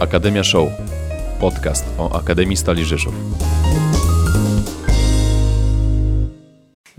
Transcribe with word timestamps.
Akademia 0.00 0.44
Show. 0.44 0.68
Podcast 1.40 1.84
o 1.98 2.12
Akademii 2.16 2.56
Stali 2.56 2.84
Rzeszów. 2.84 3.14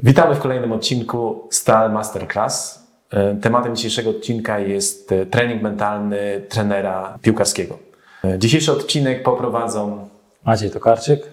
Witamy 0.03 0.35
w 0.35 0.39
kolejnym 0.39 0.71
odcinku 0.71 1.47
Stal 1.51 1.91
Masterclass. 1.91 2.83
E, 3.11 3.35
Tematem 3.35 3.75
dzisiejszego 3.75 4.09
odcinka 4.09 4.59
jest 4.59 5.11
e, 5.11 5.25
trening 5.25 5.61
mentalny 5.61 6.41
trenera 6.49 7.17
piłkarskiego. 7.21 7.79
E, 8.23 8.39
Dzisiejszy 8.39 8.71
odcinek 8.71 9.23
poprowadzą 9.23 10.09
Maciej 10.45 10.71
Tokarczyk. 10.71 11.23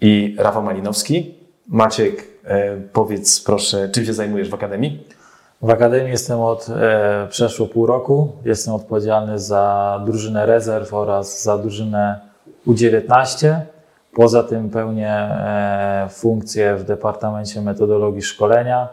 i 0.00 0.36
Rafał 0.38 0.62
Malinowski. 0.62 1.34
Maciek, 1.68 2.24
powiedz 2.92 3.40
proszę, 3.40 3.88
czym 3.92 4.04
się 4.04 4.12
zajmujesz 4.14 4.48
w 4.50 4.54
Akademii? 4.54 5.04
W 5.62 5.70
Akademii 5.70 6.10
jestem 6.10 6.40
od 6.40 6.68
e, 6.68 7.26
przeszło 7.30 7.66
pół 7.66 7.86
roku. 7.86 8.32
Jestem 8.44 8.74
odpowiedzialny 8.74 9.38
za 9.38 10.00
drużynę 10.04 10.46
rezerw 10.46 10.94
oraz 10.94 11.42
za 11.42 11.58
drużynę 11.58 12.20
U19. 12.66 13.54
Poza 14.14 14.42
tym 14.42 14.70
pełnię 14.70 15.10
e, 15.10 16.08
funkcję 16.10 16.76
w 16.76 16.84
Departamencie 16.84 17.60
Metodologii 17.62 18.22
Szkolenia, 18.22 18.88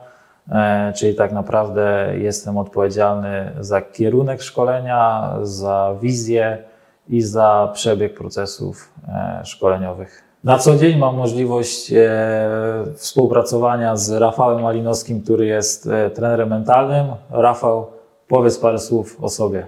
e, 0.51 0.93
czyli 0.95 1.15
tak 1.15 1.31
naprawdę 1.31 2.13
jestem 2.17 2.57
odpowiedzialny 2.57 3.51
za 3.59 3.81
kierunek 3.81 4.41
szkolenia, 4.41 5.33
za 5.41 5.95
wizję 6.01 6.63
i 7.07 7.21
za 7.21 7.69
przebieg 7.73 8.13
procesów 8.13 8.93
e, 9.07 9.41
szkoleniowych. 9.45 10.28
Na 10.43 10.57
co 10.57 10.75
dzień 10.75 10.97
mam 10.97 11.15
możliwość 11.15 11.93
e, 11.93 12.49
współpracowania 12.95 13.95
z 13.97 14.11
Rafałem 14.11 14.61
Malinowskim, 14.61 15.21
który 15.21 15.45
jest 15.45 15.87
e, 15.87 16.09
trenerem 16.09 16.49
mentalnym. 16.49 17.05
Rafał, 17.29 17.87
powiedz 18.27 18.57
parę 18.57 18.79
słów 18.79 19.23
o 19.23 19.29
sobie. 19.29 19.67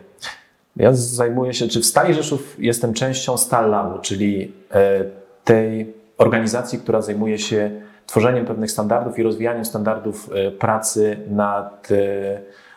Ja 0.76 0.93
zajmuję 0.93 1.53
się, 1.53 1.67
czy 1.67 1.81
w 1.81 1.85
Stali 1.85 2.13
Rzeszów 2.13 2.55
jestem 2.59 2.93
częścią 2.93 3.37
Stal 3.37 3.70
Labu, 3.70 3.99
czyli 3.99 4.54
e, 4.71 5.04
tej 5.43 5.93
organizacji, 6.18 6.79
która 6.79 7.01
zajmuje 7.01 7.40
się 7.40 7.71
tworzeniem 8.05 8.45
pewnych 8.45 8.71
standardów 8.71 9.20
i 9.20 9.23
rozwijaniem 9.23 9.65
standardów 9.65 10.29
pracy 10.60 11.17
nad 11.29 11.88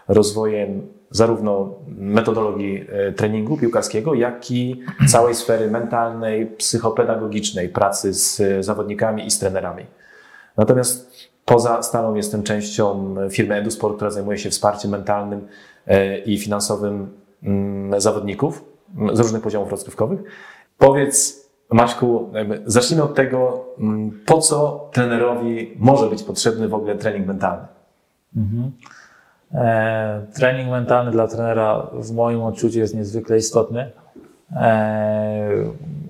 rozwojem 0.09 0.89
zarówno 1.15 1.75
metodologii 1.89 2.87
e, 2.89 3.13
treningu 3.13 3.57
piłkarskiego, 3.57 4.15
jak 4.15 4.51
i 4.51 4.81
całej 5.09 5.35
sfery 5.35 5.71
mentalnej, 5.71 6.47
psychopedagogicznej 6.47 7.69
pracy 7.69 8.15
z 8.15 8.41
e, 8.41 8.63
zawodnikami 8.63 9.27
i 9.27 9.31
z 9.31 9.39
trenerami. 9.39 9.87
Natomiast 10.57 11.11
poza 11.45 11.83
Stalą 11.83 12.15
jestem 12.15 12.43
częścią 12.43 13.15
firmy 13.31 13.55
EduSport, 13.55 13.97
która 13.97 14.11
zajmuje 14.11 14.39
się 14.39 14.51
wsparciem 14.51 14.91
mentalnym 14.91 15.47
e, 15.87 16.19
i 16.19 16.39
finansowym 16.39 17.09
mm, 17.43 18.01
zawodników 18.01 18.65
mm, 18.97 19.17
z 19.17 19.21
różnych 19.21 19.43
poziomów 19.43 19.71
rozgrywkowych. 19.71 20.21
Powiedz, 20.79 21.45
Maćku, 21.71 22.33
zacznijmy 22.67 23.05
od 23.05 23.15
tego, 23.15 23.65
mm, 23.79 24.21
po 24.27 24.39
co 24.39 24.89
trenerowi 24.93 25.77
może 25.79 26.11
być 26.11 26.23
potrzebny 26.23 26.69
w 26.69 26.75
ogóle 26.75 26.95
trening 26.95 27.27
mentalny? 27.27 27.67
E, 29.55 30.27
trening 30.35 30.71
mentalny 30.71 31.11
dla 31.11 31.27
trenera 31.27 31.87
w 31.93 32.13
moim 32.13 32.43
odczuciu 32.43 32.79
jest 32.79 32.95
niezwykle 32.95 33.37
istotny. 33.37 33.91
E, 34.57 35.49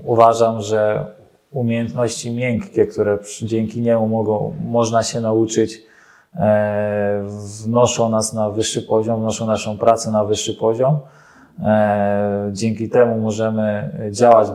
uważam, 0.04 0.60
że 0.60 1.06
umiejętności 1.52 2.30
miękkie, 2.30 2.86
które 2.86 3.18
dzięki 3.42 3.80
niemu 3.80 4.08
mogą, 4.08 4.54
można 4.64 5.02
się 5.02 5.20
nauczyć, 5.20 5.82
e, 6.36 7.22
wnoszą 7.64 8.08
nas 8.08 8.32
na 8.32 8.50
wyższy 8.50 8.82
poziom, 8.82 9.20
wnoszą 9.20 9.46
naszą 9.46 9.78
pracę 9.78 10.10
na 10.10 10.24
wyższy 10.24 10.54
poziom. 10.54 10.98
Dzięki 12.52 12.88
temu 12.88 13.18
możemy 13.18 13.90
działać 14.10 14.48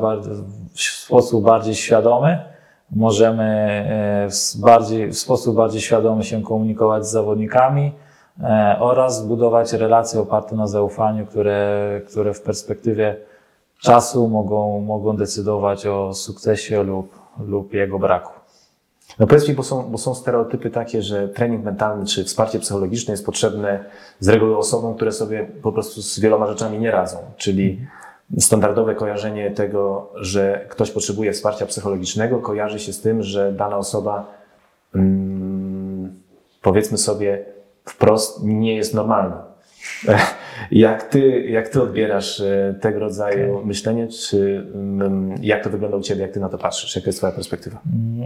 w 0.73 0.81
sposób 0.81 1.43
bardziej 1.43 1.75
świadomy, 1.75 2.39
możemy 2.91 4.27
w, 4.29 4.59
bardziej, 4.59 5.07
w 5.07 5.17
sposób 5.17 5.55
bardziej 5.55 5.81
świadomy 5.81 6.23
się 6.23 6.43
komunikować 6.43 7.05
z 7.05 7.11
zawodnikami 7.11 7.91
oraz 8.79 9.25
budować 9.25 9.73
relacje 9.73 10.21
oparte 10.21 10.55
na 10.55 10.67
zaufaniu, 10.67 11.25
które, 11.25 12.01
które 12.07 12.33
w 12.33 12.41
perspektywie 12.41 13.15
czasu 13.81 14.27
mogą, 14.27 14.79
mogą 14.79 15.15
decydować 15.17 15.85
o 15.85 16.13
sukcesie 16.13 16.83
lub, 16.83 17.19
lub 17.47 17.73
jego 17.73 17.99
braku. 17.99 18.39
No 19.19 19.27
powiedz 19.27 19.47
mi, 19.47 19.53
bo 19.55 19.63
są, 19.63 19.91
bo 19.91 19.97
są 19.97 20.15
stereotypy 20.15 20.69
takie, 20.69 21.01
że 21.01 21.27
trening 21.27 21.65
mentalny 21.65 22.05
czy 22.05 22.23
wsparcie 22.23 22.59
psychologiczne 22.59 23.11
jest 23.11 23.25
potrzebne 23.25 23.85
z 24.19 24.29
reguły 24.29 24.57
osobom, 24.57 24.95
które 24.95 25.11
sobie 25.11 25.47
po 25.61 25.71
prostu 25.71 26.01
z 26.01 26.19
wieloma 26.19 26.47
rzeczami 26.47 26.79
nie 26.79 26.91
radzą. 26.91 27.17
Czyli 27.37 27.79
standardowe 28.39 28.95
kojarzenie 28.95 29.51
tego, 29.51 30.09
że 30.15 30.65
ktoś 30.69 30.91
potrzebuje 30.91 31.33
wsparcia 31.33 31.65
psychologicznego, 31.65 32.39
kojarzy 32.39 32.79
się 32.79 32.93
z 32.93 33.01
tym, 33.01 33.23
że 33.23 33.51
dana 33.51 33.77
osoba, 33.77 34.33
mm, 34.95 36.19
powiedzmy 36.61 36.97
sobie 36.97 37.45
wprost, 37.89 38.43
nie 38.43 38.75
jest 38.75 38.93
normalna. 38.93 39.43
Jak 40.71 41.03
ty, 41.03 41.41
jak 41.41 41.67
ty 41.67 41.81
odbierasz 41.81 42.41
e, 42.41 42.75
tego 42.81 42.99
rodzaju 42.99 43.65
myślenie, 43.65 44.07
czy 44.07 44.67
mm, 44.75 45.35
jak 45.41 45.63
to 45.63 45.69
wygląda 45.69 45.97
u 45.97 46.01
ciebie, 46.01 46.21
jak 46.21 46.31
ty 46.31 46.39
na 46.39 46.49
to 46.49 46.57
patrzysz, 46.57 46.95
jaka 46.95 47.07
jest 47.07 47.19
twoja 47.19 47.33
perspektywa? 47.33 47.77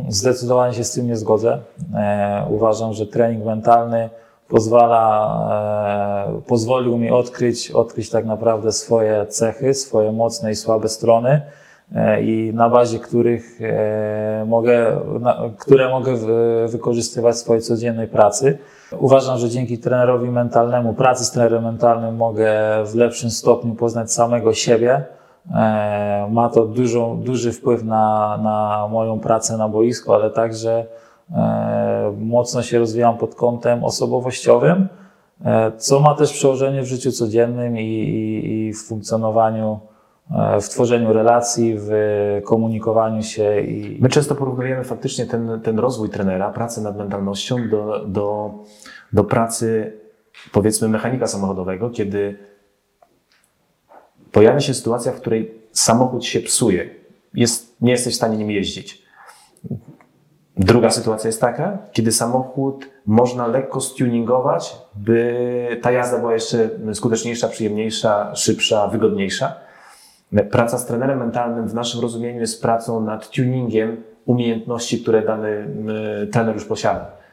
Zdecydowanie 0.09 0.73
się 0.73 0.83
z 0.83 0.91
tym 0.91 1.07
nie 1.07 1.17
zgodzę. 1.17 1.59
E, 1.95 2.45
uważam, 2.49 2.93
że 2.93 3.07
trening 3.07 3.45
mentalny 3.45 4.09
pozwala, 4.47 6.27
e, 6.27 6.41
pozwolił 6.47 6.97
mi 6.97 7.11
odkryć, 7.11 7.71
odkryć 7.71 8.09
tak 8.09 8.25
naprawdę 8.25 8.71
swoje 8.71 9.25
cechy, 9.25 9.73
swoje 9.73 10.11
mocne 10.11 10.51
i 10.51 10.55
słabe 10.55 10.89
strony 10.89 11.41
i 12.21 12.51
na 12.53 12.69
bazie 12.69 12.99
których 12.99 13.59
e, 13.61 14.45
mogę, 14.47 14.97
które 15.59 15.89
mogę 15.89 16.15
wy- 16.15 16.67
wykorzystywać 16.67 17.35
w 17.35 17.39
swojej 17.39 17.61
codziennej 17.61 18.07
pracy. 18.07 18.57
Uważam, 18.99 19.37
że 19.37 19.49
dzięki 19.49 19.77
trenerowi 19.77 20.29
mentalnemu, 20.29 20.93
pracy 20.93 21.25
z 21.25 21.31
trenerem 21.31 21.63
mentalnym 21.63 22.15
mogę 22.15 22.51
w 22.85 22.95
lepszym 22.95 23.29
stopniu 23.29 23.75
poznać 23.75 24.11
samego 24.13 24.53
siebie. 24.53 25.03
E, 25.55 26.27
Ma 26.31 26.49
to 26.49 26.65
dużą, 26.65 27.21
duży 27.21 27.51
wpływ 27.51 27.83
na, 27.83 28.37
na 28.43 28.87
moją 28.91 29.19
pracę 29.19 29.57
na 29.57 29.69
boisku, 29.69 30.13
ale 30.13 30.29
także 30.29 30.85
e, 31.35 32.13
mocno 32.19 32.61
się 32.61 32.79
rozwijam 32.79 33.17
pod 33.17 33.35
kątem 33.35 33.83
osobowościowym, 33.83 34.87
e, 35.45 35.71
co 35.77 35.99
ma 35.99 36.15
też 36.15 36.33
przełożenie 36.33 36.81
w 36.81 36.85
życiu 36.85 37.11
codziennym 37.11 37.77
i, 37.77 37.81
i, 37.83 38.67
i 38.67 38.73
w 38.73 38.83
funkcjonowaniu, 38.87 39.79
e, 39.89 39.92
w 40.61 40.69
tworzeniu 40.69 41.13
relacji, 41.13 41.75
w 41.77 41.91
komunikowaniu 42.45 43.23
się 43.23 43.61
i, 43.61 43.97
My 44.01 44.09
często 44.09 44.35
porównujemy 44.35 44.83
faktycznie 44.83 45.25
ten, 45.25 45.61
ten 45.63 45.79
rozwój 45.79 46.09
trenera, 46.09 46.49
pracę 46.49 46.81
nad 46.81 46.97
mentalnością 46.97 47.69
do, 47.69 48.05
do, 48.07 48.53
do 49.13 49.23
pracy 49.23 49.97
powiedzmy 50.51 50.87
mechanika 50.87 51.27
samochodowego, 51.27 51.89
kiedy 51.89 52.37
pojawia 54.31 54.59
się 54.59 54.73
sytuacja, 54.73 55.11
w 55.11 55.15
której 55.15 55.61
samochód 55.71 56.25
się 56.25 56.39
psuje, 56.39 56.89
jest, 57.33 57.81
nie 57.81 57.91
jesteś 57.91 58.13
w 58.13 58.17
stanie 58.17 58.37
nim 58.37 58.51
jeździć. 58.51 59.03
Druga 60.57 60.89
sytuacja 60.89 61.27
jest 61.27 61.41
taka, 61.41 61.77
kiedy 61.91 62.11
samochód 62.11 62.85
można 63.05 63.47
lekko 63.47 63.81
stuningować, 63.81 64.75
by 64.95 65.79
ta 65.81 65.91
jazda 65.91 66.19
była 66.19 66.33
jeszcze 66.33 66.69
skuteczniejsza, 66.93 67.47
przyjemniejsza, 67.47 68.35
szybsza, 68.35 68.87
wygodniejsza. 68.87 69.62
Praca 70.51 70.77
z 70.77 70.85
trenerem 70.85 71.19
mentalnym 71.19 71.67
w 71.67 71.73
naszym 71.73 72.01
rozumieniu 72.01 72.39
jest 72.39 72.61
pracą 72.61 73.01
nad 73.01 73.29
tuningiem 73.29 74.03
umiejętności, 74.25 75.01
które 75.01 75.21
dany 75.21 75.67
trener 76.31 76.55
już 76.55 76.65
posiada. 76.65 77.23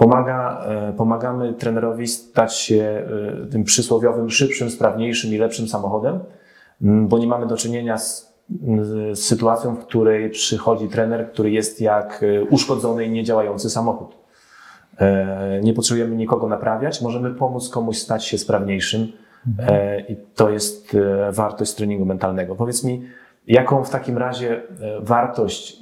Pomaga, 0.00 0.64
e, 0.66 0.92
pomagamy 0.92 1.54
trenerowi 1.54 2.08
stać 2.08 2.56
się 2.56 3.06
e, 3.42 3.46
tym 3.46 3.64
przysłowiowym, 3.64 4.30
szybszym, 4.30 4.70
sprawniejszym 4.70 5.34
i 5.34 5.38
lepszym 5.38 5.68
samochodem, 5.68 6.20
bo 6.80 7.18
nie 7.18 7.26
mamy 7.26 7.46
do 7.46 7.56
czynienia 7.56 7.98
z, 7.98 8.34
z 9.12 9.18
sytuacją, 9.18 9.74
w 9.74 9.78
której 9.78 10.30
przychodzi 10.30 10.88
trener, 10.88 11.32
który 11.32 11.50
jest 11.50 11.80
jak 11.80 12.22
e, 12.22 12.44
uszkodzony 12.44 13.04
i 13.04 13.10
niedziałający 13.10 13.70
samochód. 13.70 14.20
Nie 15.62 15.74
potrzebujemy 15.74 16.16
nikogo 16.16 16.48
naprawiać, 16.48 17.02
możemy 17.02 17.30
pomóc 17.30 17.68
komuś 17.68 17.98
stać 17.98 18.24
się 18.24 18.38
sprawniejszym 18.38 19.12
e, 19.58 20.00
i 20.00 20.16
to 20.34 20.50
jest 20.50 20.94
e, 20.94 21.32
wartość 21.32 21.74
treningu 21.74 22.04
mentalnego. 22.04 22.54
Powiedz 22.54 22.84
mi, 22.84 23.08
jaką 23.46 23.84
w 23.84 23.90
takim 23.90 24.18
razie 24.18 24.62
e, 24.62 24.62
wartość 25.00 25.78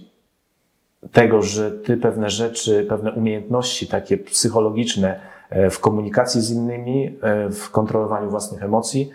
tego, 1.13 1.43
że 1.43 1.71
ty 1.71 1.97
pewne 1.97 2.31
rzeczy, 2.31 2.87
pewne 2.89 3.13
umiejętności 3.13 3.87
takie 3.87 4.19
psychologiczne 4.19 5.21
w 5.71 5.79
komunikacji 5.81 6.41
z 6.41 6.51
innymi, 6.51 7.19
w 7.51 7.71
kontrolowaniu 7.71 8.31
własnych 8.31 8.63
emocji 8.63 9.11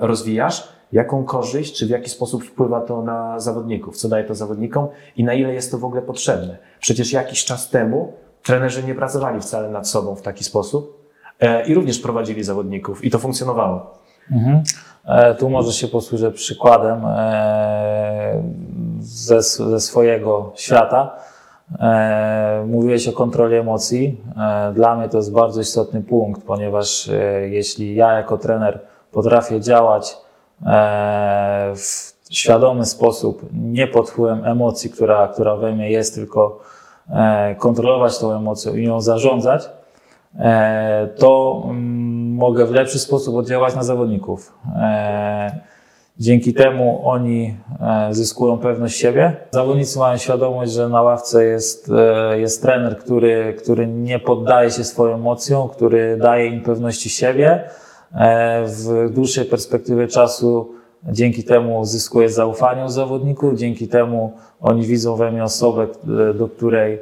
rozwijasz, 0.00 0.72
jaką 0.92 1.24
korzyść, 1.24 1.78
czy 1.78 1.86
w 1.86 1.90
jaki 1.90 2.10
sposób 2.10 2.44
wpływa 2.44 2.80
to 2.80 3.02
na 3.02 3.40
zawodników, 3.40 3.96
co 3.96 4.08
daje 4.08 4.24
to 4.24 4.34
zawodnikom 4.34 4.88
i 5.16 5.24
na 5.24 5.34
ile 5.34 5.54
jest 5.54 5.70
to 5.70 5.78
w 5.78 5.84
ogóle 5.84 6.02
potrzebne. 6.02 6.58
Przecież 6.80 7.12
jakiś 7.12 7.44
czas 7.44 7.70
temu 7.70 8.12
trenerzy 8.42 8.82
nie 8.82 8.94
pracowali 8.94 9.40
wcale 9.40 9.68
nad 9.68 9.88
sobą 9.88 10.14
w 10.14 10.22
taki 10.22 10.44
sposób 10.44 11.05
i 11.66 11.74
również 11.74 11.98
prowadzili 11.98 12.44
zawodników 12.44 13.04
i 13.04 13.10
to 13.10 13.18
funkcjonowało. 13.18 13.94
Mhm. 14.32 14.62
E, 15.04 15.34
Tu 15.34 15.50
może 15.50 15.72
się 15.72 15.88
posłużę 15.88 16.30
przykładem 16.32 17.02
e, 17.06 18.42
ze, 19.00 19.42
ze 19.42 19.80
swojego 19.80 20.52
świata. 20.54 21.16
E, 21.80 22.64
Mówiłeś 22.66 23.08
o 23.08 23.12
kontroli 23.12 23.56
emocji. 23.56 24.20
E, 24.38 24.72
Dla 24.74 24.96
mnie 24.96 25.08
to 25.08 25.16
jest 25.16 25.32
bardzo 25.32 25.60
istotny 25.60 26.02
punkt, 26.02 26.42
ponieważ 26.46 27.08
e, 27.08 27.48
jeśli 27.48 27.94
ja 27.94 28.12
jako 28.12 28.38
trener 28.38 28.80
potrafię 29.12 29.60
działać 29.60 30.16
e, 30.66 31.72
w 31.76 32.16
świadomy 32.30 32.84
sposób, 32.86 33.42
nie 33.52 33.86
pod 33.86 34.10
wpływem 34.10 34.44
emocji, 34.44 34.90
która, 34.90 35.28
która 35.28 35.56
we 35.56 35.72
mnie 35.72 35.90
jest, 35.90 36.14
tylko 36.14 36.60
e, 37.10 37.54
kontrolować 37.58 38.18
tą 38.18 38.32
emocją 38.36 38.74
i 38.74 38.84
ją 38.84 39.00
zarządzać, 39.00 39.64
e, 39.64 39.68
to 41.16 41.62
mm, 41.64 42.34
mogę 42.34 42.66
w 42.66 42.70
lepszy 42.70 42.98
sposób 42.98 43.36
oddziaływać 43.36 43.74
na 43.74 43.82
zawodników. 43.82 44.52
E, 44.76 45.60
Dzięki 46.18 46.54
temu 46.54 47.00
oni 47.08 47.56
e, 47.80 48.14
zyskują 48.14 48.58
pewność 48.58 48.96
siebie. 48.96 49.36
Zawodnicy 49.50 49.98
mają 49.98 50.16
świadomość, 50.16 50.72
że 50.72 50.88
na 50.88 51.02
ławce 51.02 51.44
jest, 51.44 51.90
e, 52.30 52.38
jest 52.38 52.62
trener, 52.62 52.98
który, 52.98 53.54
który 53.58 53.86
nie 53.86 54.18
poddaje 54.18 54.70
się 54.70 54.84
swoim 54.84 55.14
emocjom, 55.14 55.68
który 55.68 56.16
daje 56.16 56.46
im 56.46 56.62
pewności 56.62 57.10
siebie. 57.10 57.64
E, 58.14 58.64
W 58.66 59.10
dłuższej 59.14 59.44
perspektywie 59.44 60.08
czasu 60.08 60.72
dzięki 61.08 61.44
temu 61.44 61.84
zyskuje 61.84 62.28
zaufanie 62.28 62.84
u 62.84 62.88
zawodników, 62.88 63.54
dzięki 63.54 63.88
temu 63.88 64.32
oni 64.60 64.82
widzą 64.82 65.16
we 65.16 65.32
mnie 65.32 65.44
osobę, 65.44 65.82
e, 66.30 66.34
do 66.34 66.48
której 66.48 66.94
e, 66.94 66.98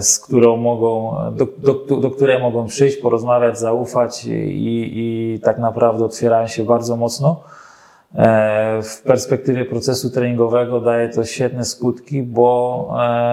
z 0.00 0.18
którą 0.18 0.56
mogą, 0.56 1.16
do, 1.32 1.46
do, 1.58 1.96
do 1.96 2.10
której 2.10 2.42
mogą 2.42 2.66
przyjść, 2.66 2.96
porozmawiać, 2.96 3.58
zaufać 3.58 4.24
i, 4.24 4.90
i 4.94 5.40
tak 5.40 5.58
naprawdę 5.58 6.04
otwierają 6.04 6.46
się 6.46 6.64
bardzo 6.64 6.96
mocno. 6.96 7.40
E, 8.14 8.82
W 8.82 9.02
perspektywie 9.02 9.64
procesu 9.64 10.10
treningowego 10.10 10.80
daje 10.80 11.08
to 11.08 11.24
świetne 11.24 11.64
skutki, 11.64 12.22
bo 12.22 12.88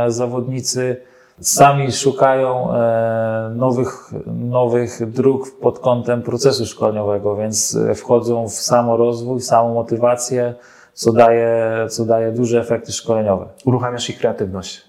e, 0.05 0.11
zawodnicy 0.11 1.01
sami 1.39 1.91
szukają 1.91 2.73
e, 2.73 3.51
nowych, 3.55 4.11
nowych 4.27 5.11
dróg 5.11 5.59
pod 5.61 5.79
kątem 5.79 6.21
procesu 6.21 6.65
szkoleniowego, 6.65 7.35
więc 7.35 7.75
e, 7.75 7.95
wchodzą 7.95 8.47
w 8.49 8.53
samorozwój, 8.53 9.41
samą 9.41 9.73
motywację, 9.73 10.53
co 10.93 11.13
daje, 11.13 11.87
co 11.89 12.05
daje 12.05 12.31
duże 12.31 12.59
efekty 12.59 12.91
szkoleniowe. 12.91 13.45
Uruchamiasz 13.65 14.09
ich 14.09 14.19
kreatywność. 14.19 14.85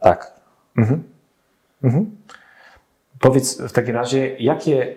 Tak. 0.00 0.35
Mhm. 0.76 1.02
Mhm. 1.84 2.16
Powiedz 3.20 3.60
w 3.62 3.72
takim 3.72 3.94
razie, 3.94 4.36
jakie 4.36 4.94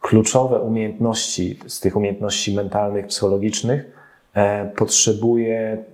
kluczowe 0.00 0.60
umiejętności 0.60 1.58
z 1.66 1.80
tych 1.80 1.96
umiejętności 1.96 2.54
mentalnych, 2.54 3.06
psychologicznych 3.06 3.90
e, 4.34 4.66
potrzebuje 4.76 5.84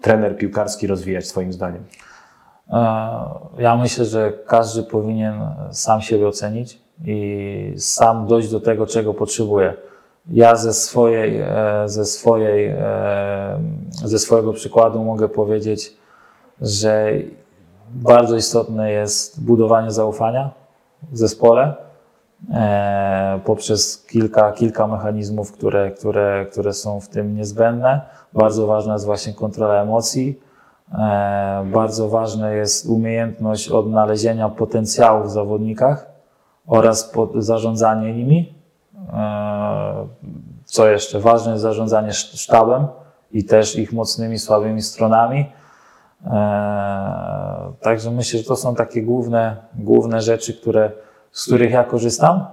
trener 0.00 0.36
piłkarski 0.36 0.86
rozwijać 0.86 1.28
Twoim 1.28 1.52
zdaniem? 1.52 1.84
E, 2.70 2.74
Ja 3.58 3.76
myślę, 3.76 4.04
że 4.04 4.32
każdy 4.46 4.82
powinien 4.82 5.40
sam 5.70 6.00
siebie 6.00 6.28
ocenić 6.28 6.78
i 7.04 7.74
sam 7.76 8.26
dojść 8.26 8.50
do 8.50 8.60
tego, 8.60 8.86
czego 8.86 9.14
potrzebuje. 9.14 9.74
Ja 10.30 10.56
ze 10.56 10.72
swojej, 10.72 11.40
e, 11.40 11.48
ze 11.86 12.04
swojej, 12.04 12.66
e, 12.66 13.60
ze 14.04 14.18
swojego 14.18 14.52
przykładu 14.52 15.04
mogę 15.04 15.28
powiedzieć, 15.28 15.96
że 16.60 17.12
bardzo 17.90 18.36
istotne 18.36 18.90
jest 18.90 19.44
budowanie 19.44 19.90
zaufania 19.90 20.50
w 21.12 21.18
zespole 21.18 21.74
e, 22.54 23.40
poprzez 23.44 24.06
kilka, 24.06 24.52
kilka 24.52 24.86
mechanizmów, 24.86 25.52
które, 25.52 25.90
które, 25.90 26.46
które 26.52 26.72
są 26.72 27.00
w 27.00 27.08
tym 27.08 27.36
niezbędne. 27.36 28.00
Bardzo 28.32 28.66
ważna 28.66 28.92
jest 28.92 29.04
właśnie 29.06 29.32
kontrola 29.32 29.82
emocji. 29.82 30.40
E, 30.98 31.66
Bardzo 31.72 32.08
ważna 32.08 32.50
jest 32.50 32.86
umiejętność 32.86 33.68
odnalezienia 33.68 34.48
potencjału 34.48 35.24
w 35.24 35.30
zawodnikach 35.30 36.06
oraz 36.66 37.12
zarządzanie 37.38 38.14
nimi. 38.14 38.54
E, 39.12 40.06
Co 40.64 40.88
jeszcze? 40.88 41.20
Ważne 41.20 41.50
jest 41.52 41.62
zarządzanie 41.62 42.08
sz- 42.08 42.40
sztabem 42.40 42.86
i 43.32 43.44
też 43.44 43.76
ich 43.76 43.92
mocnymi, 43.92 44.38
słabymi 44.38 44.82
stronami. 44.82 45.46
E, 46.26 47.44
Także 47.80 48.10
myślę, 48.10 48.38
że 48.40 48.44
to 48.46 48.56
są 48.56 48.74
takie 48.74 49.02
główne, 49.02 49.56
główne 49.74 50.20
rzeczy, 50.20 50.54
które, 50.54 50.92
z 51.32 51.46
których 51.46 51.70
ja 51.70 51.84
korzystam 51.84 52.44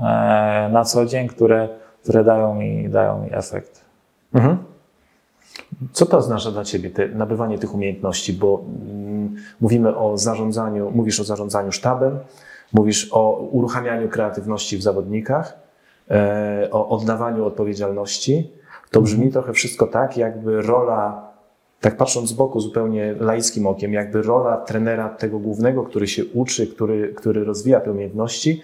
e, 0.00 0.68
na 0.72 0.84
co 0.84 1.06
dzień, 1.06 1.28
które, 1.28 1.68
które 2.02 2.24
dają, 2.24 2.54
mi, 2.54 2.88
dają 2.88 3.22
mi 3.22 3.28
efekt. 3.32 3.84
Mhm. 4.34 4.58
Co 5.92 6.06
to 6.06 6.18
oznacza 6.18 6.50
dla 6.50 6.64
Ciebie, 6.64 6.90
te, 6.90 7.08
nabywanie 7.08 7.58
tych 7.58 7.74
umiejętności? 7.74 8.32
Bo 8.32 8.64
mm, 8.88 9.36
mówimy 9.60 9.96
o 9.96 10.18
zarządzaniu, 10.18 10.90
mówisz 10.90 11.20
o 11.20 11.24
zarządzaniu 11.24 11.72
sztabem, 11.72 12.18
mówisz 12.72 13.08
o 13.12 13.36
uruchamianiu 13.36 14.08
kreatywności 14.08 14.76
w 14.76 14.82
zawodnikach, 14.82 15.58
e, 16.10 16.68
o 16.72 16.88
oddawaniu 16.88 17.44
odpowiedzialności. 17.44 18.52
To 18.90 19.00
brzmi 19.00 19.32
trochę 19.32 19.52
wszystko 19.52 19.86
tak, 19.86 20.16
jakby 20.16 20.62
rola, 20.62 21.27
tak 21.80 21.96
patrząc 21.96 22.28
z 22.28 22.32
boku 22.32 22.60
zupełnie 22.60 23.14
laickim 23.20 23.66
okiem, 23.66 23.92
jakby 23.92 24.22
rola 24.22 24.56
trenera 24.56 25.08
tego 25.08 25.38
głównego, 25.38 25.82
który 25.82 26.08
się 26.08 26.24
uczy, 26.34 26.66
który, 26.66 27.14
który 27.14 27.44
rozwija 27.44 27.80
te 27.80 27.90
umiejętności, 27.90 28.62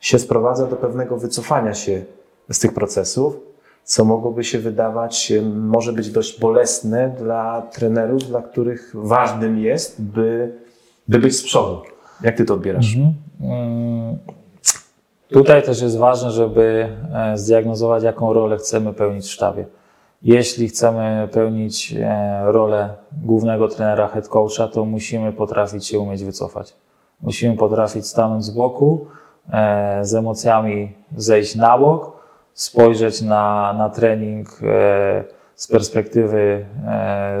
się 0.00 0.18
sprowadza 0.18 0.66
do 0.66 0.76
pewnego 0.76 1.16
wycofania 1.16 1.74
się 1.74 2.04
z 2.50 2.58
tych 2.58 2.74
procesów, 2.74 3.40
co 3.84 4.04
mogłoby 4.04 4.44
się 4.44 4.58
wydawać, 4.58 5.32
może 5.54 5.92
być 5.92 6.10
dość 6.10 6.40
bolesne 6.40 7.14
dla 7.18 7.62
trenerów, 7.62 8.22
dla 8.28 8.42
których 8.42 8.90
ważnym 8.94 9.58
jest, 9.58 10.02
by, 10.02 10.52
by 11.08 11.18
być 11.18 11.36
z 11.36 11.42
przodu. 11.42 11.82
Jak 12.22 12.36
ty 12.36 12.44
to 12.44 12.54
odbierasz? 12.54 12.96
Mm, 13.40 14.18
Tutaj 15.28 15.62
też 15.62 15.82
jest 15.82 15.98
ważne, 15.98 16.30
żeby 16.30 16.88
e, 17.14 17.38
zdiagnozować, 17.38 18.02
jaką 18.02 18.32
rolę 18.32 18.56
chcemy 18.56 18.92
pełnić 18.92 19.24
w 19.24 19.30
sztabie. 19.30 19.66
Jeśli 20.24 20.68
chcemy 20.68 21.28
pełnić 21.32 21.94
e, 22.00 22.42
rolę 22.44 22.94
głównego 23.24 23.68
trenera, 23.68 24.08
head 24.08 24.28
coacha, 24.28 24.68
to 24.68 24.84
musimy 24.84 25.32
potrafić 25.32 25.86
się 25.86 25.98
umieć 25.98 26.24
wycofać. 26.24 26.74
Musimy 27.20 27.56
potrafić 27.56 28.06
stanąć 28.06 28.44
z 28.44 28.50
boku, 28.50 29.06
e, 29.52 29.98
z 30.04 30.14
emocjami 30.14 30.92
zejść 31.16 31.54
na 31.54 31.78
bok, 31.78 32.12
spojrzeć 32.54 33.22
na, 33.22 33.74
na 33.78 33.90
trening 33.90 34.48
e, 34.62 35.24
z 35.54 35.68
perspektywy 35.68 36.66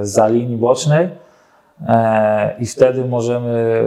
za 0.00 0.28
linii 0.28 0.56
bocznej 0.56 1.08
I 2.60 2.66
wtedy 2.66 3.04
możemy, 3.04 3.82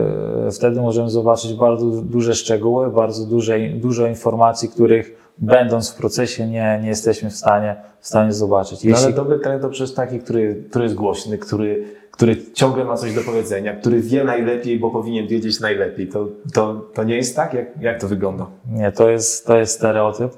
wtedy 0.52 0.82
możemy 0.82 1.10
zobaczyć 1.10 1.54
bardzo 1.54 1.86
duże 1.86 2.36
szczegóły, 2.36 2.92
bardzo 2.92 3.26
duże, 3.26 3.60
dużo 3.60 4.08
informacji, 4.08 4.70
których 4.70 5.28
będąc 5.38 5.92
w 5.92 5.96
procesie 5.96 6.48
nie, 6.48 6.80
nie 6.82 6.90
jesteśmy 6.90 7.30
w 7.30 7.36
stanie, 7.36 7.76
w 8.00 8.08
stanie 8.08 8.34
zobaczyć. 8.34 8.84
No 8.84 8.90
ale 8.90 9.00
Jeśli, 9.00 9.14
dobry 9.14 9.40
trener 9.40 9.62
to 9.62 9.70
przecież 9.70 9.94
taki, 9.94 10.20
który, 10.20 10.64
który 10.70 10.84
jest 10.84 10.96
głośny, 10.96 11.38
który, 11.38 11.84
który 12.12 12.52
ciągle 12.54 12.86
ma 12.86 12.98
coś 12.98 13.16
do 13.16 13.22
powiedzenia, 13.22 13.76
który 13.76 14.02
wie 14.02 14.24
najlepiej, 14.24 14.80
bo 14.80 14.92
powinien 14.92 15.28
wiedzieć 15.28 15.60
najlepiej. 15.60 16.08
To, 16.08 16.28
to, 16.54 16.74
to 16.94 17.04
nie 17.04 17.16
jest 17.16 17.36
tak? 17.36 17.54
Jak, 17.54 17.82
jak 17.82 18.02
to 18.02 18.08
wygląda? 18.08 18.46
nie, 18.72 18.92
to 18.92 19.10
jest, 19.10 19.48
to 19.48 19.58
jest 19.58 19.74
stereotyp. 19.76 20.32